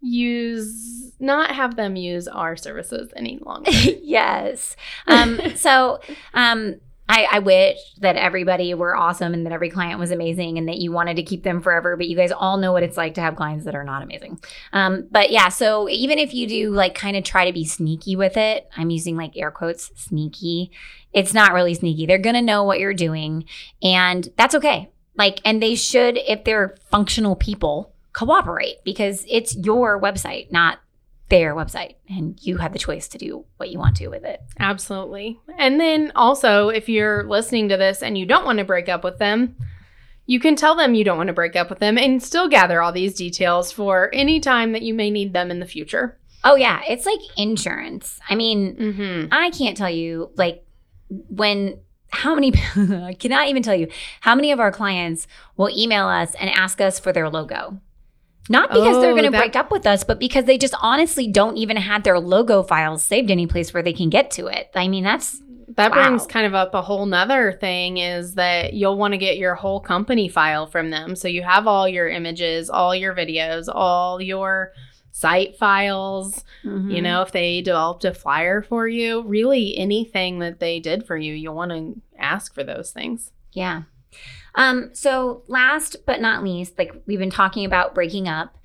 use 0.02 1.12
not 1.18 1.50
have 1.52 1.76
them 1.76 1.96
use 1.96 2.28
our 2.28 2.56
services 2.56 3.10
any 3.16 3.38
longer. 3.40 3.70
yes. 3.72 4.76
Um, 5.06 5.40
so 5.56 6.00
um, 6.34 6.76
I, 7.08 7.26
I 7.30 7.38
wish 7.38 7.78
that 7.98 8.16
everybody 8.16 8.74
were 8.74 8.96
awesome 8.96 9.32
and 9.32 9.46
that 9.46 9.52
every 9.52 9.70
client 9.70 10.00
was 10.00 10.10
amazing 10.10 10.58
and 10.58 10.68
that 10.68 10.78
you 10.78 10.90
wanted 10.90 11.16
to 11.16 11.22
keep 11.22 11.44
them 11.44 11.60
forever. 11.60 11.96
But 11.96 12.08
you 12.08 12.16
guys 12.16 12.32
all 12.32 12.56
know 12.56 12.72
what 12.72 12.82
it's 12.82 12.96
like 12.96 13.14
to 13.14 13.20
have 13.20 13.36
clients 13.36 13.64
that 13.64 13.74
are 13.74 13.84
not 13.84 14.02
amazing. 14.02 14.40
Um, 14.72 15.06
but 15.10 15.30
yeah, 15.30 15.48
so 15.48 15.88
even 15.88 16.18
if 16.18 16.34
you 16.34 16.46
do 16.48 16.70
like 16.70 16.94
kind 16.94 17.16
of 17.16 17.24
try 17.24 17.46
to 17.46 17.52
be 17.52 17.64
sneaky 17.64 18.16
with 18.16 18.36
it, 18.36 18.68
I'm 18.76 18.90
using 18.90 19.16
like 19.16 19.36
air 19.36 19.50
quotes 19.50 19.92
sneaky. 19.94 20.72
It's 21.12 21.32
not 21.32 21.52
really 21.52 21.74
sneaky. 21.74 22.06
They're 22.06 22.18
gonna 22.18 22.42
know 22.42 22.64
what 22.64 22.80
you're 22.80 22.92
doing, 22.92 23.44
and 23.82 24.28
that's 24.36 24.54
okay. 24.54 24.90
Like, 25.16 25.40
and 25.44 25.62
they 25.62 25.74
should, 25.74 26.18
if 26.18 26.44
they're 26.44 26.76
functional 26.90 27.36
people, 27.36 27.94
cooperate 28.12 28.76
because 28.84 29.24
it's 29.28 29.56
your 29.56 30.00
website, 30.00 30.50
not 30.50 30.78
their 31.28 31.54
website 31.54 31.96
and 32.08 32.38
you 32.40 32.58
have 32.58 32.72
the 32.72 32.78
choice 32.78 33.08
to 33.08 33.18
do 33.18 33.44
what 33.56 33.70
you 33.70 33.78
want 33.78 33.96
to 33.96 34.08
with 34.08 34.24
it. 34.24 34.40
Absolutely. 34.60 35.38
And 35.58 35.80
then 35.80 36.12
also, 36.14 36.68
if 36.68 36.88
you're 36.88 37.24
listening 37.24 37.68
to 37.70 37.76
this 37.76 38.02
and 38.02 38.16
you 38.16 38.26
don't 38.26 38.44
want 38.44 38.58
to 38.58 38.64
break 38.64 38.88
up 38.88 39.02
with 39.02 39.18
them, 39.18 39.56
you 40.26 40.38
can 40.40 40.56
tell 40.56 40.74
them 40.76 40.94
you 40.94 41.04
don't 41.04 41.16
want 41.16 41.28
to 41.28 41.32
break 41.32 41.56
up 41.56 41.68
with 41.70 41.78
them 41.80 41.98
and 41.98 42.22
still 42.22 42.48
gather 42.48 42.80
all 42.80 42.92
these 42.92 43.14
details 43.14 43.72
for 43.72 44.10
any 44.12 44.40
time 44.40 44.72
that 44.72 44.82
you 44.82 44.94
may 44.94 45.10
need 45.10 45.32
them 45.32 45.50
in 45.50 45.58
the 45.60 45.66
future. 45.66 46.18
Oh 46.44 46.54
yeah, 46.54 46.80
it's 46.88 47.06
like 47.06 47.20
insurance. 47.36 48.20
I 48.28 48.34
mean, 48.36 48.76
Mm-hmm. 48.76 49.28
I 49.32 49.50
can't 49.50 49.76
tell 49.76 49.90
you 49.90 50.30
like 50.36 50.64
when 51.08 51.78
how 52.10 52.34
many 52.34 52.52
I 52.76 53.14
cannot 53.18 53.48
even 53.48 53.62
tell 53.64 53.74
you 53.74 53.88
how 54.20 54.34
many 54.36 54.52
of 54.52 54.60
our 54.60 54.70
clients 54.70 55.26
will 55.56 55.70
email 55.76 56.06
us 56.06 56.34
and 56.36 56.50
ask 56.50 56.80
us 56.80 57.00
for 57.00 57.12
their 57.12 57.28
logo. 57.28 57.80
Not 58.48 58.70
because 58.70 59.00
they're 59.00 59.10
Oh, 59.10 59.14
going 59.14 59.24
to 59.24 59.30
that- 59.30 59.38
break 59.38 59.56
up 59.56 59.70
with 59.70 59.86
us, 59.86 60.04
but 60.04 60.18
because 60.18 60.44
they 60.44 60.56
just 60.58 60.74
honestly 60.80 61.26
don't 61.26 61.56
even 61.56 61.76
have 61.76 62.02
their 62.04 62.18
logo 62.20 62.62
files 62.62 63.02
saved 63.02 63.30
any 63.30 63.46
place 63.46 63.74
where 63.74 63.82
they 63.82 63.92
can 63.92 64.08
get 64.08 64.30
to 64.32 64.46
it. 64.46 64.70
I 64.74 64.88
mean, 64.88 65.04
that's 65.04 65.42
That 65.74 65.90
Wow. 65.90 66.06
brings 66.06 66.26
kind 66.26 66.46
of 66.46 66.54
up 66.54 66.72
a 66.74 66.80
whole 66.80 67.04
nother 67.06 67.52
thing 67.52 67.98
is 67.98 68.34
that 68.36 68.72
you'll 68.72 68.96
want 68.96 69.12
to 69.12 69.18
get 69.18 69.36
your 69.36 69.56
whole 69.56 69.80
company 69.80 70.26
file 70.28 70.66
from 70.66 70.88
them. 70.90 71.16
So 71.16 71.28
you 71.28 71.42
have 71.42 71.66
all 71.66 71.86
your 71.88 72.08
images, 72.08 72.70
all 72.70 72.94
your 72.94 73.14
videos, 73.14 73.68
all 73.70 74.22
your 74.22 74.72
site 75.10 75.56
files. 75.58 76.44
Mm-hmm. 76.64 76.90
You 76.92 77.02
know, 77.02 77.20
if 77.22 77.32
they 77.32 77.60
developed 77.60 78.04
a 78.06 78.14
flyer 78.14 78.62
for 78.62 78.86
you, 78.88 79.22
really 79.26 79.76
anything 79.76 80.38
that 80.38 80.60
they 80.60 80.78
did 80.80 81.04
for 81.04 81.16
you, 81.16 81.34
you'll 81.34 81.54
want 81.56 81.72
to 81.72 82.00
ask 82.18 82.54
for 82.54 82.62
those 82.64 82.90
things. 82.92 83.32
Yeah. 83.52 83.82
Um, 84.56 84.90
so 84.94 85.42
last 85.48 85.96
but 86.06 86.20
not 86.20 86.42
least, 86.42 86.78
like 86.78 86.92
we've 87.06 87.18
been 87.18 87.30
talking 87.30 87.64
about 87.64 87.94
breaking 87.94 88.26
up. 88.28 88.56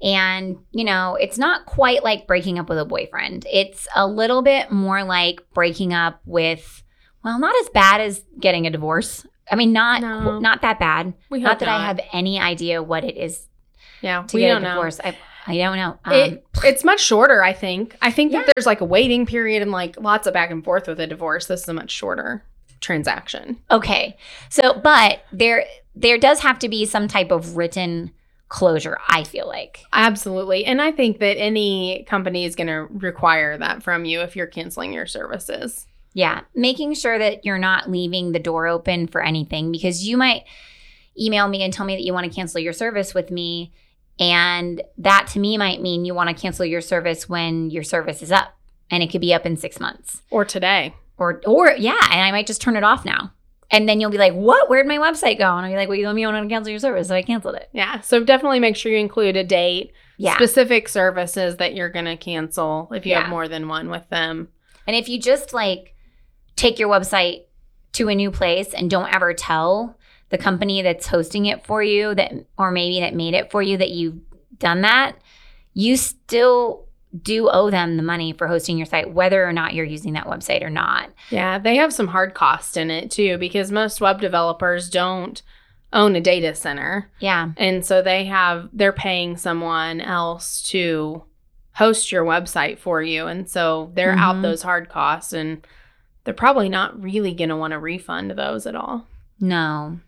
And, 0.00 0.58
you 0.70 0.84
know, 0.84 1.16
it's 1.20 1.38
not 1.38 1.66
quite 1.66 2.04
like 2.04 2.28
breaking 2.28 2.58
up 2.58 2.68
with 2.68 2.78
a 2.78 2.84
boyfriend. 2.84 3.46
It's 3.52 3.88
a 3.96 4.06
little 4.06 4.42
bit 4.42 4.70
more 4.70 5.02
like 5.02 5.40
breaking 5.54 5.92
up 5.92 6.20
with, 6.24 6.84
well, 7.24 7.40
not 7.40 7.54
as 7.62 7.68
bad 7.70 8.00
as 8.00 8.22
getting 8.38 8.64
a 8.66 8.70
divorce. 8.70 9.26
I 9.50 9.56
mean, 9.56 9.72
not 9.72 10.00
No. 10.02 10.38
not 10.38 10.62
that 10.62 10.78
bad. 10.78 11.14
We 11.30 11.40
Not 11.40 11.58
that 11.58 11.68
I 11.68 11.84
have 11.84 11.98
any 12.12 12.38
idea 12.38 12.80
what 12.82 13.02
it 13.02 13.16
is 13.16 13.48
Yeah, 14.00 14.22
to 14.22 14.36
we 14.36 14.42
get 14.42 14.48
don't 14.50 14.58
a 14.58 14.68
know. 14.68 14.74
divorce. 14.74 15.00
I 15.02 15.16
I 15.48 15.56
don't 15.56 15.76
know. 15.78 15.98
Um, 16.04 16.12
It, 16.12 16.46
it's 16.62 16.84
much 16.84 17.00
shorter, 17.00 17.42
I 17.42 17.54
think. 17.54 17.96
I 18.02 18.10
think 18.12 18.32
Yeah. 18.32 18.40
that 18.44 18.52
there's 18.54 18.66
like 18.66 18.82
a 18.82 18.84
waiting 18.84 19.24
period 19.26 19.62
and 19.62 19.72
like 19.72 19.98
lots 19.98 20.26
of 20.28 20.34
back 20.34 20.50
and 20.50 20.62
forth 20.62 20.86
with 20.86 21.00
a 21.00 21.06
divorce. 21.06 21.46
This 21.46 21.62
is 21.62 21.68
a 21.68 21.72
much 21.74 21.90
shorter 21.90 22.44
transaction. 22.80 23.58
Okay. 23.70 24.16
So, 24.48 24.74
but 24.74 25.20
there 25.32 25.64
there 25.94 26.18
does 26.18 26.40
have 26.40 26.58
to 26.60 26.68
be 26.68 26.84
some 26.86 27.08
type 27.08 27.30
of 27.30 27.56
written 27.56 28.12
closure, 28.48 28.98
I 29.08 29.24
feel 29.24 29.46
like. 29.46 29.84
Absolutely. 29.92 30.64
And 30.64 30.80
I 30.80 30.92
think 30.92 31.18
that 31.18 31.38
any 31.38 32.04
company 32.08 32.44
is 32.44 32.56
going 32.56 32.68
to 32.68 32.86
require 32.90 33.58
that 33.58 33.82
from 33.82 34.04
you 34.04 34.20
if 34.20 34.36
you're 34.36 34.46
canceling 34.46 34.92
your 34.92 35.06
services. 35.06 35.86
Yeah, 36.14 36.40
making 36.54 36.94
sure 36.94 37.18
that 37.18 37.44
you're 37.44 37.58
not 37.58 37.90
leaving 37.90 38.32
the 38.32 38.38
door 38.38 38.66
open 38.66 39.06
for 39.06 39.22
anything 39.22 39.70
because 39.70 40.06
you 40.06 40.16
might 40.16 40.44
email 41.18 41.46
me 41.48 41.62
and 41.62 41.72
tell 41.72 41.84
me 41.84 41.94
that 41.96 42.02
you 42.02 42.14
want 42.14 42.30
to 42.30 42.34
cancel 42.34 42.60
your 42.60 42.72
service 42.72 43.12
with 43.12 43.30
me. 43.30 43.72
And 44.18 44.82
that 44.96 45.28
to 45.32 45.38
me 45.38 45.58
might 45.58 45.82
mean 45.82 46.04
you 46.04 46.14
want 46.14 46.28
to 46.28 46.40
cancel 46.40 46.64
your 46.64 46.80
service 46.80 47.28
when 47.28 47.70
your 47.70 47.82
service 47.82 48.22
is 48.22 48.32
up 48.32 48.56
and 48.90 49.02
it 49.02 49.10
could 49.10 49.20
be 49.20 49.34
up 49.34 49.46
in 49.46 49.56
six 49.56 49.78
months. 49.78 50.22
Or 50.30 50.44
today. 50.44 50.94
Or, 51.18 51.40
or 51.46 51.70
yeah, 51.72 51.98
and 52.10 52.20
I 52.22 52.30
might 52.30 52.46
just 52.46 52.60
turn 52.62 52.76
it 52.76 52.84
off 52.84 53.04
now. 53.04 53.32
And 53.70 53.86
then 53.86 54.00
you'll 54.00 54.10
be 54.10 54.16
like, 54.18 54.32
what? 54.32 54.70
Where'd 54.70 54.86
my 54.86 54.96
website 54.96 55.36
go? 55.38 55.44
And 55.54 55.66
I'll 55.66 55.70
be 55.70 55.76
like, 55.76 55.88
well, 55.88 55.96
you 55.98 56.04
told 56.04 56.16
me 56.16 56.24
want 56.24 56.42
to 56.42 56.48
cancel 56.48 56.70
your 56.70 56.78
service. 56.78 57.08
So 57.08 57.14
I 57.14 57.20
canceled 57.22 57.56
it. 57.56 57.68
Yeah. 57.72 58.00
So 58.00 58.24
definitely 58.24 58.60
make 58.60 58.76
sure 58.76 58.90
you 58.90 58.98
include 58.98 59.36
a 59.36 59.44
date, 59.44 59.92
Yeah. 60.16 60.34
specific 60.36 60.88
services 60.88 61.56
that 61.58 61.74
you're 61.74 61.90
going 61.90 62.06
to 62.06 62.16
cancel 62.16 62.88
if 62.92 63.04
you 63.04 63.12
Yeah. 63.12 63.22
have 63.22 63.30
more 63.30 63.46
than 63.46 63.68
one 63.68 63.90
with 63.90 64.08
them. 64.08 64.48
And 64.86 64.96
if 64.96 65.06
you 65.08 65.20
just 65.20 65.52
like 65.52 65.94
take 66.56 66.78
your 66.78 66.88
website 66.88 67.42
to 67.92 68.08
a 68.08 68.14
new 68.14 68.30
place 68.30 68.72
and 68.72 68.88
don't 68.90 69.12
ever 69.14 69.34
tell 69.34 69.98
the 70.30 70.38
company 70.38 70.80
that's 70.80 71.06
hosting 71.06 71.44
it 71.46 71.66
for 71.66 71.82
you 71.82 72.14
that 72.14 72.32
or 72.56 72.70
maybe 72.70 73.00
that 73.00 73.14
made 73.14 73.34
it 73.34 73.50
for 73.50 73.60
you 73.60 73.76
that 73.76 73.90
you've 73.90 74.16
done 74.58 74.80
that, 74.80 75.16
you 75.74 75.98
still 75.98 76.87
do 77.22 77.48
owe 77.48 77.70
them 77.70 77.96
the 77.96 78.02
money 78.02 78.32
for 78.32 78.46
hosting 78.48 78.76
your 78.76 78.86
site 78.86 79.12
whether 79.14 79.46
or 79.46 79.52
not 79.52 79.72
you're 79.74 79.84
using 79.84 80.12
that 80.12 80.26
website 80.26 80.62
or 80.62 80.70
not. 80.70 81.10
Yeah. 81.30 81.58
They 81.58 81.76
have 81.76 81.92
some 81.94 82.08
hard 82.08 82.34
cost 82.34 82.76
in 82.76 82.90
it 82.90 83.10
too 83.10 83.38
because 83.38 83.72
most 83.72 84.00
web 84.00 84.20
developers 84.20 84.90
don't 84.90 85.40
own 85.92 86.14
a 86.16 86.20
data 86.20 86.54
center. 86.54 87.10
Yeah. 87.18 87.50
And 87.56 87.84
so 87.84 88.02
they 88.02 88.26
have, 88.26 88.68
they're 88.74 88.92
paying 88.92 89.38
someone 89.38 90.02
else 90.02 90.60
to 90.64 91.24
host 91.72 92.12
your 92.12 92.24
website 92.24 92.78
for 92.78 93.00
you. 93.02 93.26
And 93.26 93.48
so 93.48 93.90
they're 93.94 94.14
Mhm. 94.14 94.18
out 94.20 94.42
those 94.42 94.60
hard 94.62 94.88
costs 94.90 95.32
and 95.32 95.66
they're 96.24 96.34
probably 96.34 96.68
not 96.68 97.00
really 97.02 97.32
going 97.32 97.48
to 97.48 97.56
want 97.56 97.70
to 97.70 97.78
refund 97.78 98.32
those 98.32 98.66
at 98.66 98.74
all. 98.76 99.06
No. 99.40 99.98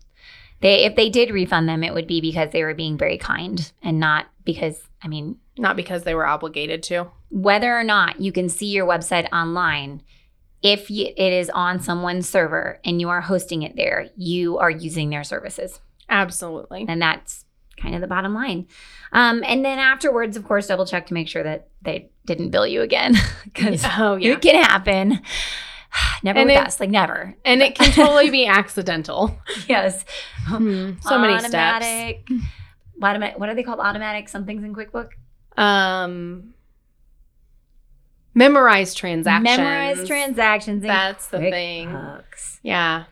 They 0.59 0.83
if 0.85 0.95
they 0.95 1.09
did 1.09 1.31
refund 1.31 1.67
them 1.67 1.83
it 1.83 1.95
would 1.95 2.05
be 2.05 2.21
because 2.21 2.51
they 2.51 2.63
were 2.63 2.75
being 2.75 2.95
very 2.95 3.17
kind 3.17 3.71
and 3.81 3.99
not 3.99 4.27
because 4.45 4.81
I 5.03 5.07
mean 5.07 5.37
Not 5.57 5.75
because 5.75 6.03
they 6.03 6.15
were 6.15 6.25
obligated 6.25 6.83
to. 6.83 7.07
whether 7.29 7.77
or 7.77 7.83
not 7.83 8.19
you 8.21 8.31
can 8.31 8.49
see 8.49 8.67
your 8.67 8.85
website 8.87 9.27
online, 9.31 10.01
if 10.63 10.89
y 10.89 11.13
it 11.17 11.33
is 11.33 11.49
on 11.49 11.79
someone's 11.79 12.27
server 12.29 12.79
and 12.85 12.99
you 13.01 13.09
are 13.09 13.21
hosting 13.21 13.63
it 13.63 13.75
there, 13.75 14.09
you 14.15 14.57
are 14.57 14.69
using 14.71 15.09
their 15.09 15.23
services. 15.23 15.79
Absolutely. 16.09 16.85
And 16.87 17.01
that's 17.01 17.45
kind 17.81 17.95
of 17.95 18.01
the 18.01 18.07
bottom 18.07 18.33
line. 18.35 18.67
Um, 19.11 19.43
and 19.45 19.65
then 19.65 19.79
afterwards, 19.79 20.37
of 20.37 20.43
course, 20.45 20.67
double 20.67 20.85
check 20.85 21.07
to 21.07 21.13
make 21.15 21.27
sure 21.27 21.41
that 21.43 21.69
they 21.81 22.11
didn't 22.25 22.51
bill 22.51 22.67
you 22.67 22.81
again 22.81 23.15
because 23.43 23.83
Oh, 23.97 24.17
yeah. 24.17 24.33
it 24.33 24.41
can 24.41 24.63
happen. 24.63 25.21
Never 26.23 26.39
And 26.39 26.47
with 26.49 26.57
it- 26.57 26.67
us, 26.67 26.79
like 26.79 26.89
never. 26.91 27.35
And 27.43 27.61
it 27.61 27.75
can 27.75 27.91
totally 27.93 28.29
be 28.29 28.45
accidental. 28.45 29.35
Yes. 29.67 30.05
Hmm, 30.45 30.91
so 31.01 31.17
many 31.19 31.39
steps. 31.39 31.85
Automatic. 33.01 33.39
What 33.39 33.49
are 33.49 33.55
they 33.55 33.63
called? 33.63 33.79
Automatic 33.79 34.29
somethings 34.29 34.63
in 34.63 34.75
QuickBook? 34.75 35.09
Um, 35.57 36.53
memorize 38.33 38.93
transactions. 38.93 39.57
Memorize 39.57 40.07
transactions. 40.07 40.83
in 40.83 40.87
That's 40.87 41.27
the 41.27 41.39
thing. 41.39 41.95
Yeah. 42.63 43.05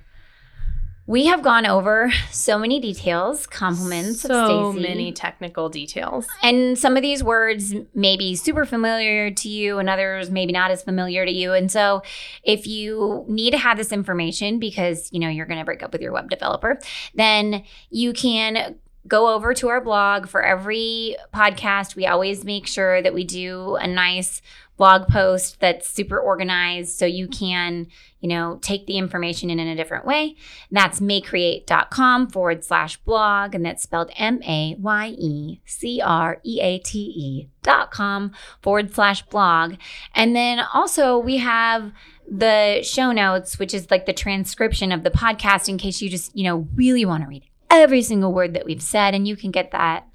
We 1.10 1.26
have 1.26 1.42
gone 1.42 1.66
over 1.66 2.12
so 2.30 2.60
many 2.60 2.80
details, 2.80 3.48
compliments 3.48 4.22
so 4.22 4.72
many 4.72 5.12
technical 5.12 5.68
details. 5.68 6.28
And 6.44 6.78
some 6.78 6.96
of 6.96 7.02
these 7.02 7.24
words 7.24 7.74
may 7.96 8.16
be 8.16 8.36
super 8.36 8.64
familiar 8.64 9.32
to 9.32 9.50
you 9.50 9.80
and 9.80 9.90
others 9.90 10.30
maybe 10.30 10.54
not 10.54 10.70
as 10.70 10.84
familiar 10.84 11.26
to 11.26 11.32
you. 11.32 11.54
And 11.54 11.72
so 11.72 12.04
if 12.44 12.68
you 12.68 13.26
need 13.28 13.50
to 13.52 13.58
have 13.58 13.76
this 13.76 13.92
information 13.92 14.60
because, 14.60 15.10
you 15.12 15.20
know, 15.20 15.30
you're 15.30 15.48
going 15.48 15.58
to 15.58 15.66
break 15.66 15.82
up 15.82 15.92
with 15.92 16.02
your 16.02 16.12
web 16.12 16.30
developer, 16.30 16.80
then 17.16 17.64
you 17.90 18.14
can 18.14 18.76
go 19.08 19.34
over 19.34 19.54
to 19.54 19.70
our 19.70 19.82
blog 19.82 20.28
for 20.28 20.44
every 20.44 21.16
podcast. 21.34 21.96
We 21.96 22.06
always 22.06 22.44
make 22.44 22.68
sure 22.68 23.02
that 23.02 23.14
we 23.14 23.24
do 23.24 23.76
a 23.76 23.88
nice 23.88 24.42
blog 24.80 25.10
post 25.10 25.60
that's 25.60 25.90
super 25.90 26.18
organized 26.18 26.98
so 26.98 27.06
you 27.06 27.28
can, 27.28 27.86
you 28.22 28.30
know, 28.30 28.58
take 28.62 28.88
the 28.88 28.98
information 28.98 29.50
in 29.50 29.60
in 29.60 29.68
a 29.68 29.76
different 29.76 30.06
way. 30.06 30.38
That's 30.72 31.02
mayecreate.com 31.02 32.30
forward 32.30 32.64
slash 32.64 32.96
blog, 32.98 33.54
and 33.54 33.66
that's 33.66 33.84
spelled 33.84 34.10
M 34.16 34.42
A 34.44 34.76
Y 34.80 35.16
E 35.18 35.60
C 35.66 36.02
R 36.02 36.40
E 36.46 36.62
A 36.62 36.80
T 36.80 36.98
E 36.98 37.50
dot 37.62 37.92
com 37.92 38.32
forward 38.62 38.94
slash 38.94 39.22
blog. 39.24 39.76
And 40.16 40.34
then 40.34 40.62
also 40.74 41.18
we 41.18 41.38
have 41.38 41.92
the 42.32 42.82
show 42.84 43.12
notes, 43.12 43.60
which 43.60 43.74
is 43.74 43.92
like 43.92 44.06
the 44.06 44.14
transcription 44.14 44.92
of 44.92 45.04
the 45.04 45.12
podcast 45.12 45.68
in 45.68 45.78
case 45.78 46.02
you 46.02 46.10
just, 46.10 46.36
you 46.36 46.46
know, 46.46 46.68
really 46.76 47.04
want 47.04 47.24
to 47.24 47.28
read 47.28 47.49
every 47.70 48.02
single 48.02 48.34
word 48.34 48.54
that 48.54 48.66
we've 48.66 48.82
said. 48.82 49.14
And 49.14 49.28
you 49.28 49.36
can 49.36 49.52
get 49.52 49.72
that. 49.72 50.06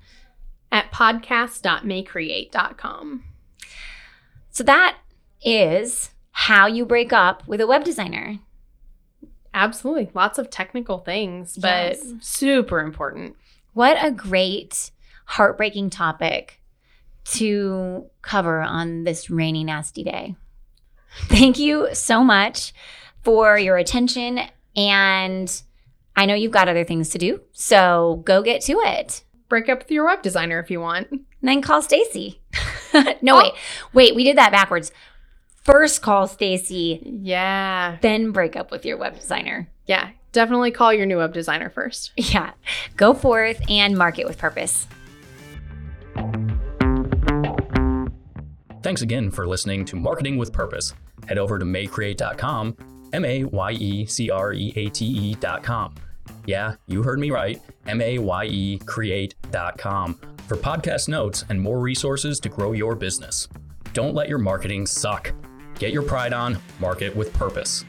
At 0.72 0.90
podcast.mayecreate.com. 0.92 3.24
So 4.50 4.64
that 4.64 4.98
is 5.42 6.10
how 6.32 6.66
you 6.66 6.84
break 6.84 7.12
up 7.12 7.46
with 7.46 7.60
a 7.60 7.66
web 7.66 7.84
designer. 7.84 8.38
Absolutely. 9.52 10.10
Lots 10.14 10.38
of 10.38 10.50
technical 10.50 10.98
things, 10.98 11.56
but 11.56 11.96
Yes. 11.96 12.02
super 12.20 12.80
important. 12.80 13.36
What 13.72 13.96
a 14.04 14.10
great, 14.10 14.90
heartbreaking 15.26 15.90
topic 15.90 16.60
to 17.24 18.06
cover 18.22 18.60
on 18.60 19.04
this 19.04 19.30
rainy, 19.30 19.64
nasty 19.64 20.02
day. 20.02 20.34
Thank 21.28 21.58
you 21.58 21.88
so 21.92 22.24
much 22.24 22.72
for 23.22 23.56
your 23.58 23.76
attention. 23.76 24.40
And 24.76 25.62
I 26.16 26.26
know 26.26 26.34
you've 26.34 26.52
got 26.52 26.68
other 26.68 26.84
things 26.84 27.08
to 27.10 27.18
do. 27.18 27.40
So 27.52 28.22
go 28.24 28.42
get 28.42 28.60
to 28.62 28.74
it. 28.80 29.24
Break 29.48 29.68
up 29.68 29.80
with 29.80 29.90
your 29.90 30.06
web 30.06 30.22
designer 30.22 30.58
if 30.60 30.70
you 30.70 30.80
want. 30.80 31.10
And 31.10 31.24
then 31.42 31.60
call 31.62 31.82
Stacy. 31.82 32.40
no, 33.22 33.36
oh. 33.36 33.42
wait. 33.42 33.52
Wait, 33.92 34.14
we 34.14 34.24
did 34.24 34.38
that 34.38 34.52
backwards. 34.52 34.92
First 35.62 36.02
call 36.02 36.26
Stacy, 36.26 37.00
Yeah. 37.22 37.96
then 38.02 38.32
break 38.32 38.54
up 38.54 38.70
with 38.70 38.84
your 38.84 38.96
web 38.98 39.14
designer. 39.14 39.68
Yeah. 39.86 40.10
Definitely 40.32 40.72
call 40.72 40.92
your 40.92 41.06
new 41.06 41.18
web 41.18 41.32
designer 41.32 41.70
first. 41.70 42.12
Yeah. 42.16 42.52
Go 42.96 43.14
forth 43.14 43.60
and 43.68 43.96
market 43.96 44.26
with 44.26 44.38
purpose. 44.38 44.86
Thanks 48.82 49.00
again 49.00 49.30
for 49.30 49.46
listening 49.46 49.86
to 49.86 49.96
Marketing 49.96 50.36
with 50.36 50.52
Purpose. 50.52 50.92
Head 51.26 51.38
over 51.38 51.58
to 51.58 51.64
mayecreate.com, 51.64 52.76
M 53.14 53.24
A 53.24 53.44
Y 53.44 53.72
E 53.72 54.06
C 54.06 54.28
R 54.28 54.52
E 54.52 54.72
A 54.74 54.90
T 54.90 55.06
E.com. 55.06 55.94
Yeah, 56.46 56.74
you 56.86 57.02
heard 57.02 57.20
me 57.20 57.30
right, 57.30 57.62
M 57.86 58.00
A 58.00 58.18
Y 58.18 58.44
E 58.46 58.78
create.com 58.84 60.18
for 60.48 60.56
podcast 60.56 61.08
notes 61.08 61.44
and 61.48 61.60
more 61.60 61.78
resources 61.78 62.40
to 62.40 62.48
grow 62.48 62.72
your 62.72 62.96
business. 62.96 63.48
Don't 63.92 64.14
let 64.14 64.28
your 64.28 64.38
marketing 64.38 64.84
suck. 64.84 65.32
Get 65.78 65.92
your 65.92 66.02
pride 66.02 66.32
on, 66.32 66.58
market 66.80 67.14
with 67.14 67.32
purpose. 67.32 67.84